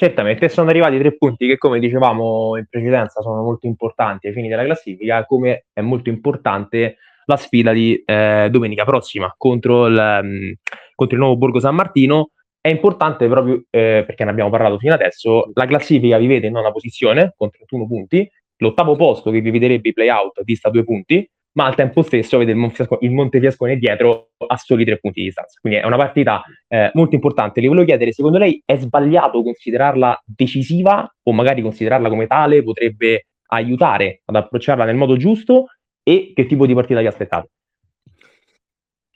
Certamente, 0.00 0.48
sono 0.48 0.70
arrivati 0.70 0.96
3 0.96 1.16
punti 1.16 1.48
che, 1.48 1.58
come 1.58 1.80
dicevamo 1.80 2.56
in 2.56 2.66
precedenza, 2.70 3.20
sono 3.20 3.42
molto 3.42 3.66
importanti 3.66 4.28
ai 4.28 4.32
fini 4.32 4.46
della 4.46 4.62
classifica, 4.62 5.24
come 5.26 5.64
è 5.72 5.80
molto 5.80 6.08
importante 6.08 6.98
la 7.24 7.36
sfida 7.36 7.72
di, 7.72 8.00
ehm, 8.06 8.46
domenica 8.46 8.84
prossima 8.84 9.34
contro 9.36 9.86
il 9.86 10.20
mhmm, 10.22 10.52
contro 10.94 11.16
il 11.16 11.20
nuovo 11.20 11.36
Borgo 11.36 11.58
San 11.58 11.74
Martino. 11.74 12.30
È 12.60 12.68
importante 12.68 13.26
proprio, 13.26 13.64
ehm, 13.70 14.04
perché 14.06 14.22
ne 14.22 14.30
abbiamo 14.30 14.50
parlato 14.50 14.78
fino 14.78 14.94
adesso, 14.94 15.50
la 15.54 15.66
classifica 15.66 16.16
vi 16.16 16.28
vede 16.28 16.46
in 16.46 16.52
nona 16.52 16.70
posizione 16.70 17.34
con 17.36 17.50
31 17.50 17.88
punti, 17.88 18.30
l'ottavo 18.58 18.94
posto 18.94 19.32
che 19.32 19.40
vi 19.40 19.50
vederebbe 19.50 19.88
i 19.88 19.92
play-out 19.92 20.42
dista 20.44 20.70
2 20.70 20.84
punti, 20.84 21.28
ma 21.52 21.66
al 21.66 21.74
tempo 21.74 22.02
stesso 22.02 22.38
vede 22.38 22.52
il 22.52 23.10
Montefiascone 23.12 23.76
dietro 23.76 24.30
a 24.46 24.56
soli 24.56 24.84
3 24.84 24.98
punti 24.98 25.20
di 25.20 25.26
distanza. 25.26 25.58
Quindi 25.60 25.80
è 25.80 25.86
una 25.86 25.96
partita, 25.96 26.42
ehm, 26.68 26.90
molto 26.94 27.14
importante. 27.14 27.60
Le 27.60 27.68
volevo 27.68 27.86
chiedere, 27.86 28.12
secondo 28.12 28.38
lei 28.38 28.62
è 28.64 28.76
sbagliato 28.76 29.42
considerarla 29.42 30.22
decisiva 30.24 31.10
o 31.22 31.32
magari 31.32 31.62
considerarla 31.62 32.08
come 32.08 32.26
tale 32.26 32.62
potrebbe 32.62 33.26
aiutare 33.50 34.22
ad 34.26 34.36
approcciarla 34.36 34.84
nel 34.84 34.96
modo 34.96 35.16
giusto 35.16 35.66
e 36.02 36.32
che 36.34 36.46
tipo 36.46 36.66
di 36.66 36.74
partita 36.74 37.00
vi 37.00 37.06
aspettate? 37.06 37.48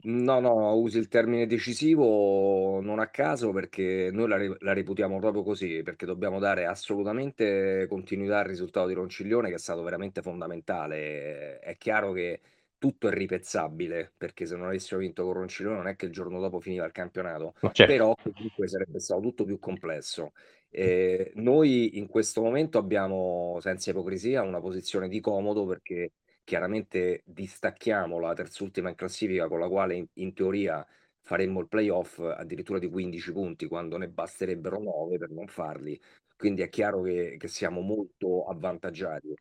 No, 0.05 0.41
no, 0.41 0.75
usi 0.75 0.99
il 0.99 1.07
termine 1.07 1.47
decisivo 1.47 2.81
non 2.81 2.99
a 2.99 3.07
caso 3.07 3.53
perché 3.53 4.11
noi 4.13 4.27
la 4.27 4.37
re 4.37 4.57
la 4.59 4.73
reputiamo 4.73 5.21
proprio 5.21 5.45
così, 5.45 5.83
perché 5.85 6.07
dobbiamo 6.07 6.41
dare 6.41 6.67
assolutamente 6.67 7.87
continuità 7.89 8.41
al 8.41 8.47
risultato 8.47 8.89
di 8.89 8.95
Ronciglione 8.95 9.49
che 9.49 9.55
è 9.55 9.59
stato 9.59 9.81
veramente 9.83 10.21
fondamentale. 10.21 11.61
È 11.61 11.77
chiaro 11.77 12.11
che 12.11 12.41
tutto 12.79 13.07
è 13.07 13.13
ripezzabile, 13.13 14.13
perché 14.17 14.45
se 14.45 14.57
non 14.57 14.67
avessimo 14.67 14.99
vinto 14.99 15.23
con 15.23 15.35
Ronciglione 15.35 15.77
non 15.77 15.87
è 15.87 15.95
che 15.95 16.07
il 16.07 16.13
giorno 16.13 16.41
dopo 16.41 16.59
finiva 16.59 16.85
il 16.85 16.91
campionato, 16.91 17.55
certo. 17.71 17.85
però 17.85 18.13
comunque 18.21 18.67
sarebbe 18.67 18.99
stato 18.99 19.21
tutto 19.21 19.45
più 19.45 19.61
complesso. 19.61 20.33
Ehm, 20.71 21.31
noi 21.35 21.97
in 21.99 22.09
questo 22.09 22.43
momento 22.43 22.77
abbiamo, 22.79 23.59
senza 23.61 23.91
ipocrisia, 23.91 24.43
una 24.43 24.61
posizione 24.61 25.07
di 25.09 25.21
comodo 25.21 25.65
perché 25.65 26.11
chiaramente 26.45 27.23
distacchiamo 27.25 28.19
la 28.19 28.35
terz'ultima 28.35 28.89
in 28.89 28.95
classifica 28.95 29.49
con 29.49 29.59
la 29.61 29.69
quale 29.69 29.95
in 29.97 30.07
in 30.15 30.33
teoria 30.35 30.87
faremmo 31.21 31.61
il 31.61 31.69
play-off 31.69 32.19
addirittura 32.19 32.79
di 32.79 32.89
15 32.89 33.33
punti, 33.33 33.67
quando 33.69 33.97
ne 33.97 34.09
basterebbero 34.09 34.79
9 34.81 35.19
per 35.19 35.31
non 35.31 35.47
farli. 35.49 35.99
Quindi 36.37 36.63
è 36.63 36.69
chiaro 36.69 37.03
che 37.03 37.37
che 37.39 37.49
siamo 37.49 37.81
molto 37.81 38.45
avvantaggiati. 38.47 39.35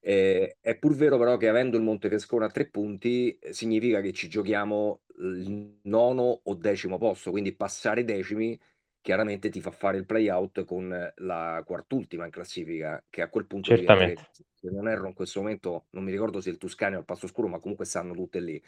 Ehm, 0.00 0.48
è 0.60 0.76
pur 0.78 0.94
vero 0.94 1.18
però 1.18 1.36
che 1.36 1.48
avendo 1.48 1.76
il 1.76 1.82
Montefiascone 1.82 2.44
a 2.44 2.50
3 2.50 2.68
punti, 2.70 3.38
significa 3.50 4.00
che 4.00 4.12
ci 4.12 4.28
giochiamo 4.28 5.02
il 5.18 5.78
nono 5.84 6.40
o 6.44 6.54
decimo 6.54 6.98
posto, 6.98 7.30
quindi 7.30 7.54
passare 7.56 8.04
decimi 8.04 8.58
chiaramente 9.04 9.50
ti 9.50 9.60
fa 9.60 9.70
fare 9.70 9.98
il 9.98 10.06
play-out 10.06 10.64
con 10.64 11.12
la 11.16 11.62
quart'ultima 11.66 12.24
in 12.24 12.30
classifica, 12.30 13.04
che 13.10 13.20
a 13.20 13.28
quel 13.28 13.46
punto 13.46 13.70
Certamente. 13.70 14.22
se 14.54 14.70
non 14.70 14.88
erro 14.88 15.06
in 15.08 15.12
questo 15.12 15.40
momento, 15.42 15.88
non 15.90 16.04
mi 16.04 16.10
ricordo 16.10 16.40
se 16.40 16.48
il 16.48 16.56
Tuscania 16.56 16.96
o 16.96 17.00
il 17.00 17.04
Passo 17.06 17.26
Scuro, 17.26 17.46
ma 17.48 17.58
comunque 17.58 17.84
stanno 17.84 18.14
tutte 18.14 18.40
lì. 18.40 18.60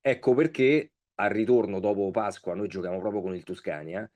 Ecco 0.00 0.34
perché 0.34 0.94
al 1.14 1.30
ritorno 1.30 1.78
dopo 1.78 2.10
Pasqua 2.10 2.54
noi 2.56 2.66
giochiamo 2.68 2.98
proprio 2.98 3.22
con 3.22 3.36
il 3.36 3.44
Tuscania, 3.44 4.10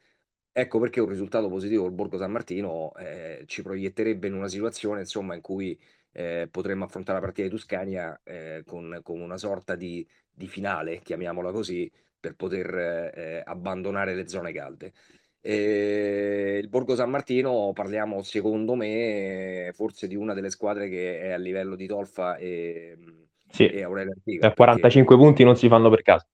ecco 0.52 0.80
perché 0.80 1.00
un 1.00 1.08
risultato 1.08 1.48
positivo 1.48 1.82
col 1.84 1.92
Borgo 1.92 2.18
San 2.18 2.32
Martino, 2.32 2.92
ehm, 2.96 3.46
ci 3.46 3.62
proietterebbe 3.62 4.26
in 4.26 4.34
una 4.34 4.48
situazione 4.48 5.00
insomma 5.00 5.36
in 5.36 5.40
cui, 5.40 5.78
ehm, 6.12 6.48
potremmo 6.48 6.84
affrontare 6.84 7.18
la 7.20 7.24
partita 7.24 7.46
di 7.48 7.54
Tuscania, 7.54 8.20
ehm, 8.24 8.64
con 8.64 8.98
con 9.02 9.20
una 9.20 9.36
sorta 9.38 9.76
di 9.76 10.06
di 10.32 10.48
finale, 10.48 11.00
chiamiamola 11.00 11.52
così, 11.52 11.90
per 12.18 12.34
poter, 12.34 12.74
ehm, 13.14 13.42
abbandonare 13.44 14.14
le 14.14 14.26
zone 14.28 14.52
calde. 14.52 14.92
Ehm, 15.42 16.58
il 16.60 16.68
Borgo 16.68 16.94
San 16.94 17.10
Martino 17.10 17.72
parliamo 17.72 18.22
secondo 18.22 18.74
me 18.74 19.70
forse 19.74 20.06
di 20.06 20.14
una 20.14 20.34
delle 20.34 20.50
squadre 20.50 20.88
che 20.88 21.20
è 21.20 21.30
a 21.32 21.38
livello 21.38 21.76
di 21.76 21.86
Tolfa, 21.86 22.36
ehm, 22.36 23.26
Sì, 23.50 23.66
e 23.66 23.82
Aurelio 23.82 24.12
e 24.12 24.14
Artigas 24.16 24.44
a 24.50 24.54
perché 24.54 24.54
45 24.54 25.16
punti 25.16 25.44
non 25.44 25.56
si 25.56 25.68
fanno 25.68 25.88
per 25.90 26.02
caso. 26.02 26.26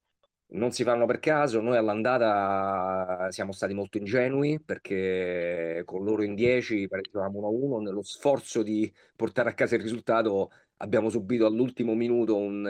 non 0.49 0.71
si 0.73 0.85
fanno 0.85 1.07
per 1.07 1.19
caso. 1.19 1.61
Noi 1.61 1.77
all'andata 1.77 3.31
siamo 3.31 3.53
stati 3.53 3.75
molto 3.75 3.99
ingenui 3.99 4.61
perché 4.61 5.83
con 5.85 6.05
loro 6.05 6.23
in 6.23 6.35
10 6.35 6.87
pareggiavamo 6.89 7.39
1-1, 7.39 7.81
nello 7.81 8.03
sforzo 8.03 8.63
di 8.63 8.93
portare 9.17 9.51
a 9.51 9.55
casa 9.55 9.75
il 9.77 9.83
risultato 9.83 10.51
abbiamo 10.79 11.09
subito 11.11 11.47
all'ultimo 11.47 11.95
minuto 11.95 12.37
un 12.37 12.63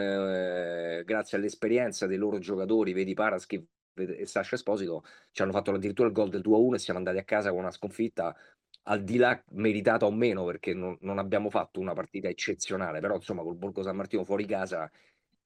grazie 1.04 1.36
all'esperienza 1.38 2.06
dei 2.06 2.16
loro 2.18 2.38
giocatori, 2.38 2.92
vedi 2.92 3.14
Paraschив 3.14 3.62
e 3.96 4.26
Sasha 4.26 4.54
Esposito, 4.54 5.04
ci 5.32 5.42
hanno 5.42 5.52
fatto 5.52 5.70
addirittura 5.72 6.08
il 6.08 6.14
gol 6.14 6.28
del 6.28 6.42
2-1 6.42 6.74
e 6.74 6.78
siamo 6.78 6.98
andati 6.98 7.18
a 7.18 7.24
casa 7.24 7.50
con 7.50 7.60
una 7.60 7.70
sconfitta 7.70 8.36
al 8.88 9.02
di 9.02 9.16
là 9.16 9.40
meritata 9.50 10.06
o 10.06 10.12
meno, 10.12 10.44
perché 10.44 10.74
non, 10.74 10.96
non 11.00 11.18
abbiamo 11.18 11.50
fatto 11.50 11.80
una 11.80 11.92
partita 11.92 12.28
eccezionale, 12.28 13.00
però 13.00 13.16
insomma 13.16 13.42
col 13.42 13.56
Borgo 13.56 13.82
San 13.82 13.96
Martino 13.96 14.24
fuori 14.24 14.46
casa, 14.46 14.90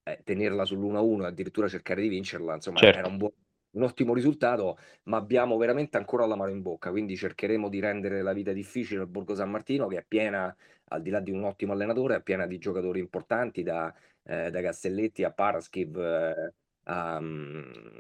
eh, 0.03 0.21
tenerla 0.25 0.65
sull'1-1 0.65 1.23
e 1.23 1.27
addirittura 1.27 1.69
cercare 1.69 2.03
di 2.03 2.09
vincerla, 2.09 2.55
insomma 2.55 2.79
certo. 2.79 2.99
era 2.99 3.09
un, 3.09 3.17
buon, 3.17 3.33
un 3.73 3.83
ottimo 3.83 4.13
risultato, 4.15 4.79
ma 5.05 5.17
abbiamo 5.17 5.57
veramente 5.57 5.97
ancora 5.97 6.27
la 6.27 6.37
mano 6.37 6.51
in 6.51 6.61
bocca, 6.63 6.91
quindi 6.91 7.17
cercheremo 7.17 7.69
di 7.69 7.81
rendere 7.81 8.23
la 8.23 8.33
vita 8.33 8.53
difficile 8.53 9.01
al 9.01 9.09
Borgo 9.09 9.35
San 9.35 9.51
Martino, 9.51 9.87
che 9.87 9.99
è 9.99 10.05
piena, 10.07 10.55
al 10.89 11.03
di 11.03 11.11
là 11.11 11.21
di 11.21 11.31
un 11.31 11.45
ottimo 11.45 11.73
allenatore, 11.73 12.17
è 12.17 12.23
piena 12.23 12.47
di 12.47 12.59
giocatori 12.59 12.99
importanti, 13.01 13.63
da, 13.63 13.95
eh, 14.25 14.51
da 14.51 14.61
Castelletti 14.61 15.25
a 15.25 15.33
Paraskiv, 15.33 15.97
eh, 15.99 16.55
a, 16.85 17.21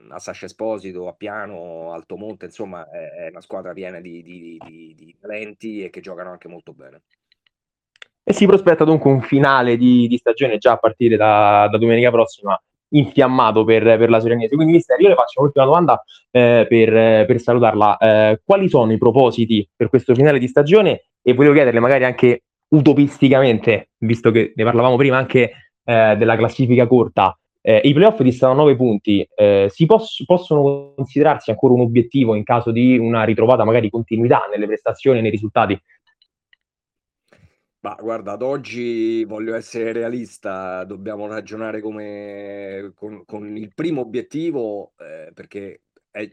a 0.09 0.19
Sasha 0.19 0.47
Esposito, 0.47 1.09
a 1.09 1.13
Piano, 1.13 1.93
Altomonte, 1.93 2.47
insomma 2.47 2.89
è, 2.91 3.29
una 3.31 3.41
squadra 3.41 3.73
piena 3.73 4.01
di, 4.01 4.23
di, 4.23 4.59
di, 4.65 4.95
di, 4.97 5.17
talenti 5.21 5.85
e 5.85 5.91
che 5.91 6.01
giocano 6.01 6.31
anche 6.31 6.49
molto 6.49 6.73
bene. 6.73 7.03
E 8.23 8.33
si 8.33 8.47
prospetta 8.47 8.85
dunque 8.85 9.11
un 9.11 9.23
finale 9.23 9.77
di, 9.77 10.17
stagione 10.19 10.59
già 10.59 10.73
a 10.73 10.77
partire 10.77 11.17
da, 11.17 11.69
da 11.71 11.79
domenica 11.79 12.11
prossima 12.11 12.61
infiammato 12.91 13.65
per, 13.65 13.83
per, 13.83 14.11
la 14.11 14.21
Sorianese. 14.21 14.55
Quindi, 14.55 14.75
mister, 14.75 15.01
io 15.01 15.09
le 15.09 15.15
faccio 15.15 15.41
un'ultima 15.41 15.65
domanda 15.65 16.03
eh, 16.31 16.67
per, 16.69 17.27
per, 17.27 17.41
salutarla. 17.41 17.97
Eh, 17.99 18.41
quali 18.45 18.69
sono 18.69 18.93
i 18.93 18.99
propositi 18.99 19.69
per 19.75 19.89
questo 19.89 20.15
finale 20.15 20.39
di 20.39 20.49
stagione? 20.49 21.05
E 21.23 21.35
volevo 21.35 21.55
chiederle 21.55 21.81
magari 21.81 22.05
anche 22.05 22.45
utopisticamente, 22.69 23.91
visto 23.99 24.31
che 24.31 24.53
ne 24.55 24.65
parlavamo 24.65 24.97
prima 24.97 25.17
anche 25.17 25.53
eh, 25.85 26.17
della 26.17 26.37
classifica 26.37 26.87
corta, 26.87 27.37
eh, 27.63 27.81
I 27.85 27.93
playoff 27.93 28.21
distano 28.23 28.55
9 28.55 28.77
punti, 28.77 29.27
eh, 29.35 29.69
si 29.71 29.87
poss- 29.87 30.25
possono 30.25 30.95
considerarsi 30.97 31.51
ancora 31.51 31.75
un 31.75 31.81
obiettivo 31.81 32.35
in 32.35 32.45
caso 32.45 32.71
di 32.71 32.97
una 32.97 33.25
ritrovata 33.25 33.65
magari 33.65 33.91
continuità 33.91 34.49
nelle 34.51 34.67
prestazioni 34.67 35.19
e 35.19 35.23
nei 35.23 35.31
risultati? 35.31 35.81
Ma 37.83 37.97
guarda, 37.99 38.33
ad 38.33 38.43
oggi 38.43 39.25
voglio 39.25 39.55
essere 39.55 39.93
realista, 39.93 40.85
dobbiamo 40.85 41.27
ragionare 41.27 41.81
come 41.81 42.93
con, 42.95 43.25
con 43.25 43.57
il 43.57 43.73
primo 43.75 44.03
obiettivo, 44.03 44.93
eh, 44.99 45.33
perché 45.33 45.85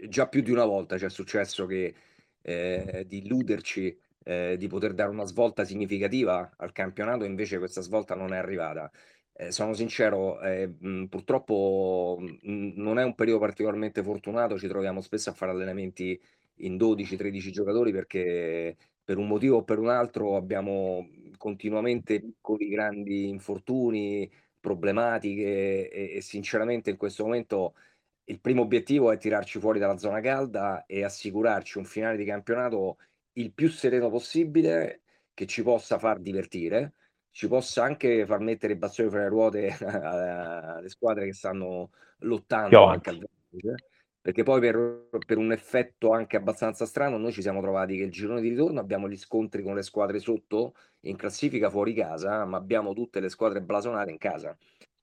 già 0.10 0.28
più 0.28 0.42
di 0.42 0.52
una 0.52 0.66
volta 0.66 0.98
ci 0.98 1.06
è 1.06 1.10
successo 1.10 1.66
che 1.66 1.94
eh, 2.42 3.06
di 3.08 3.20
illuderci 3.20 3.98
eh, 4.24 4.56
di 4.58 4.68
poter 4.68 4.94
dare 4.94 5.10
una 5.10 5.26
svolta 5.26 5.64
significativa 5.64 6.52
al 6.58 6.74
campionato, 6.74 7.24
invece 7.24 7.60
questa 7.60 7.82
svolta 7.82 8.14
non 8.14 8.34
è 8.34 8.38
arrivata 8.38 8.92
eh, 9.38 9.52
sono 9.52 9.74
sincero, 9.74 10.40
eh, 10.42 10.68
mh, 10.68 11.06
purtroppo 11.06 12.18
mh, 12.20 12.74
non 12.76 12.98
è 13.00 13.04
un 13.04 13.14
periodo 13.16 13.40
particolarmente 13.40 14.02
fortunato, 14.04 14.58
ci 14.58 14.68
troviamo 14.68 15.02
spesso 15.02 15.30
a 15.30 15.34
fare 15.34 15.52
allenamenti 15.52 16.20
in 16.62 16.76
12-13 16.78 17.52
giocatori 17.52 17.92
perché 17.92 18.76
per 19.04 19.18
un 19.18 19.28
motivo 19.28 19.58
o 19.58 19.64
per 19.64 19.78
un 19.80 19.90
altro 19.90 20.36
abbiamo 20.36 21.08
continuamente 21.38 22.20
piccoli, 22.20 22.68
grandi 22.70 23.30
infortuni, 23.30 24.30
problematiche 24.60 25.90
e, 25.90 26.16
e 26.16 26.22
sinceramente 26.22 26.90
in 26.90 26.98
questo 26.98 27.24
momento 27.24 27.76
il 28.26 28.40
primo 28.42 28.64
obiettivo 28.64 29.12
è 29.12 29.18
tirarci 29.18 29.60
fuori 29.60 29.80
dalla 29.80 29.98
zona 29.98 30.20
calda 30.20 30.86
e 30.86 31.04
assicurarci 31.04 31.78
un 31.78 31.86
finale 31.86 32.18
di 32.18 32.26
campionato 32.26 32.98
il 33.34 33.54
più 33.54 33.70
sereno 33.70 34.10
possibile 34.10 35.02
che 35.34 35.46
ci 35.46 35.62
possa 35.64 36.00
far 36.00 36.20
divertire 36.20 36.94
ci 37.38 37.48
possa 37.48 37.84
anche 37.84 38.26
far 38.26 38.40
mettere 38.40 38.74
i 38.74 38.78
bastoni 38.78 39.12
fra 39.12 39.20
le 39.20 39.28
ruote 39.30 39.68
alle 39.86 40.90
squadre 40.90 41.26
che 41.26 41.34
stanno 41.34 41.92
lottando 42.22 42.86
anche 42.86 43.12
al 43.12 43.20
vertice. 43.20 43.76
Perché 44.20 44.42
poi 44.42 44.60
per, 44.60 45.08
per, 45.24 45.38
un 45.38 45.52
effetto 45.52 46.12
anche 46.14 46.36
abbastanza 46.36 46.88
strano, 46.88 47.18
noi 47.18 47.32
ci 47.32 47.44
siamo 47.44 47.62
trovati 47.62 47.96
che 47.96 48.06
il 48.06 48.12
girone 48.12 48.42
di 48.42 48.50
ritorno 48.50 48.80
abbiamo 48.80 49.08
gli 49.08 49.16
scontri 49.16 49.62
con 49.62 49.76
le 49.76 49.84
squadre 49.84 50.18
sotto 50.18 50.74
in 51.02 51.16
classifica 51.16 51.70
fuori 51.70 51.94
casa, 51.94 52.44
ma 52.44 52.58
abbiamo 52.58 52.94
tutte 52.94 53.20
le 53.20 53.30
squadre 53.30 53.62
blasonate 53.62 54.10
in 54.10 54.18
casa. 54.18 54.58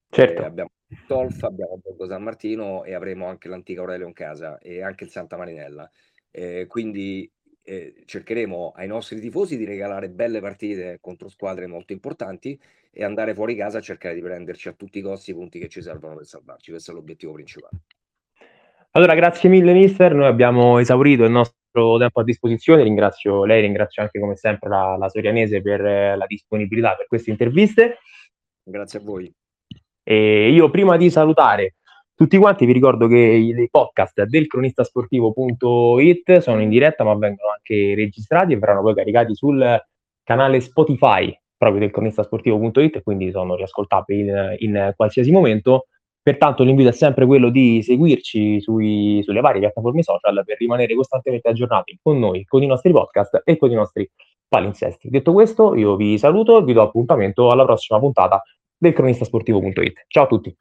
Certo. 0.09 0.42
Eh, 0.42 0.44
abbiamo 0.44 0.70
Tolf, 1.07 1.40
abbiamo 1.44 1.79
Borgo 1.81 2.09
San 2.09 2.25
Martino 2.25 2.83
e 2.83 2.94
avremo 2.94 3.29
anche 3.29 3.49
l'antica 3.49 3.81
Aurelio 3.81 4.09
in 4.09 4.12
casa 4.12 4.59
e 4.59 4.83
anche 4.83 5.05
il 5.05 5.11
Santa 5.11 5.37
Marinella. 5.37 5.88
Eh, 6.33 6.66
quindi 6.66 7.31
eh, 7.64 8.03
cercheremo 8.05 8.72
ai 8.77 8.87
nostri 8.87 9.18
tifosi 9.20 9.57
di 9.57 9.64
regalare 9.64 10.11
belle 10.11 10.40
partite 10.40 10.98
contro 11.00 11.29
squadre 11.29 11.66
molto 11.66 11.92
importanti 11.92 12.59
e 12.92 13.03
andare 13.03 13.35
fuori 13.35 13.57
casa 13.57 13.79
a 13.79 13.81
cercare 13.81 14.14
di 14.14 14.20
prenderci 14.20 14.68
a 14.68 14.72
tutti 14.72 14.98
i 14.98 15.03
costi 15.03 15.31
i 15.31 15.35
punti 15.35 15.59
che 15.59 15.68
ci 15.68 15.83
servono 15.83 16.16
per 16.16 16.27
salvarci. 16.27 16.70
Questo 16.70 16.90
è 16.92 16.94
l'obiettivo 16.94 17.33
principale. 17.33 17.79
Allora, 18.92 19.14
grazie 19.14 19.48
mille, 19.48 19.72
mister. 19.72 20.14
Noi 20.14 20.27
abbiamo 20.27 20.79
esaurito 20.79 21.24
il 21.24 21.33
nostro 21.33 21.98
tempo 21.98 22.20
a 22.20 22.24
disposizione. 22.24 22.85
Ringrazio 22.85 23.44
lei, 23.44 23.62
ringrazio 23.62 24.03
anche 24.03 24.20
come 24.20 24.37
sempre 24.37 24.68
la, 24.68 24.96
la 24.96 25.09
Sorianese 25.09 25.61
per 25.61 25.85
eh, 25.85 26.16
la 26.16 26.27
disponibilità 26.27 26.94
per 26.94 27.07
queste 27.09 27.31
interviste. 27.31 27.98
Grazie 28.62 29.00
a 29.00 29.03
voi. 29.03 29.33
E 30.05 30.50
io 30.50 30.70
prima 30.70 30.96
di 30.96 31.11
salutare 31.11 31.74
tutti 32.14 32.37
quanti 32.37 32.64
vi 32.64 32.72
ricordo 32.72 33.09
che 33.09 33.16
i 33.16 33.68
podcast 33.70 34.22
del 34.24 34.46
cronistasportivo.it 34.46 36.38
sono 36.38 36.61
in 36.61 36.68
diretta 36.68 37.03
ma 37.05 37.14
vengono 37.16 37.50
anche 37.50 37.94
registrati 37.94 38.53
e 38.53 38.59
verranno 38.59 38.83
poi 38.83 38.94
caricati 38.94 39.35
sul 39.35 39.83
canale 40.22 40.61
Spotify 40.61 41.37
proprio 41.57 41.81
del 41.81 41.90
cronistasportivo.it 41.90 43.03
quindi 43.03 43.31
sono 43.31 43.57
riascoltabili 43.57 44.20
in, 44.20 44.55
in 44.59 44.92
qualsiasi 44.96 45.31
momento. 45.31 45.87
Pertanto 46.22 46.62
l'invito 46.62 46.88
è 46.88 46.92
sempre 46.92 47.27
quello 47.27 47.50
di 47.50 47.83
seguirci 47.83 48.61
sui, 48.61 49.20
sulle 49.22 49.40
varie 49.40 49.61
piattaforme 49.61 50.03
social 50.03 50.42
per 50.44 50.57
rimanere 50.59 50.94
costantemente 50.94 51.48
aggiornati 51.48 51.98
con 52.03 52.18
noi, 52.18 52.44
con 52.44 52.62
i 52.62 52.66
nostri 52.66 52.92
podcast 52.92 53.42
e 53.44 53.59
con 53.59 53.70
i 53.70 53.74
nostri 53.74 54.09
palinsesti. 54.48 55.11
Detto 55.11 55.33
questo, 55.33 55.74
io 55.74 55.96
vi 55.96 56.16
saluto 56.16 56.59
e 56.59 56.64
vi 56.64 56.72
do 56.72 56.81
appuntamento 56.81 57.50
alla 57.50 57.64
prossima 57.64 57.98
puntata 57.98 58.42
del 58.77 58.94
cronistasportivo.it. 58.94 60.05
Ciao 60.07 60.24
a 60.24 60.27
tutti! 60.27 60.53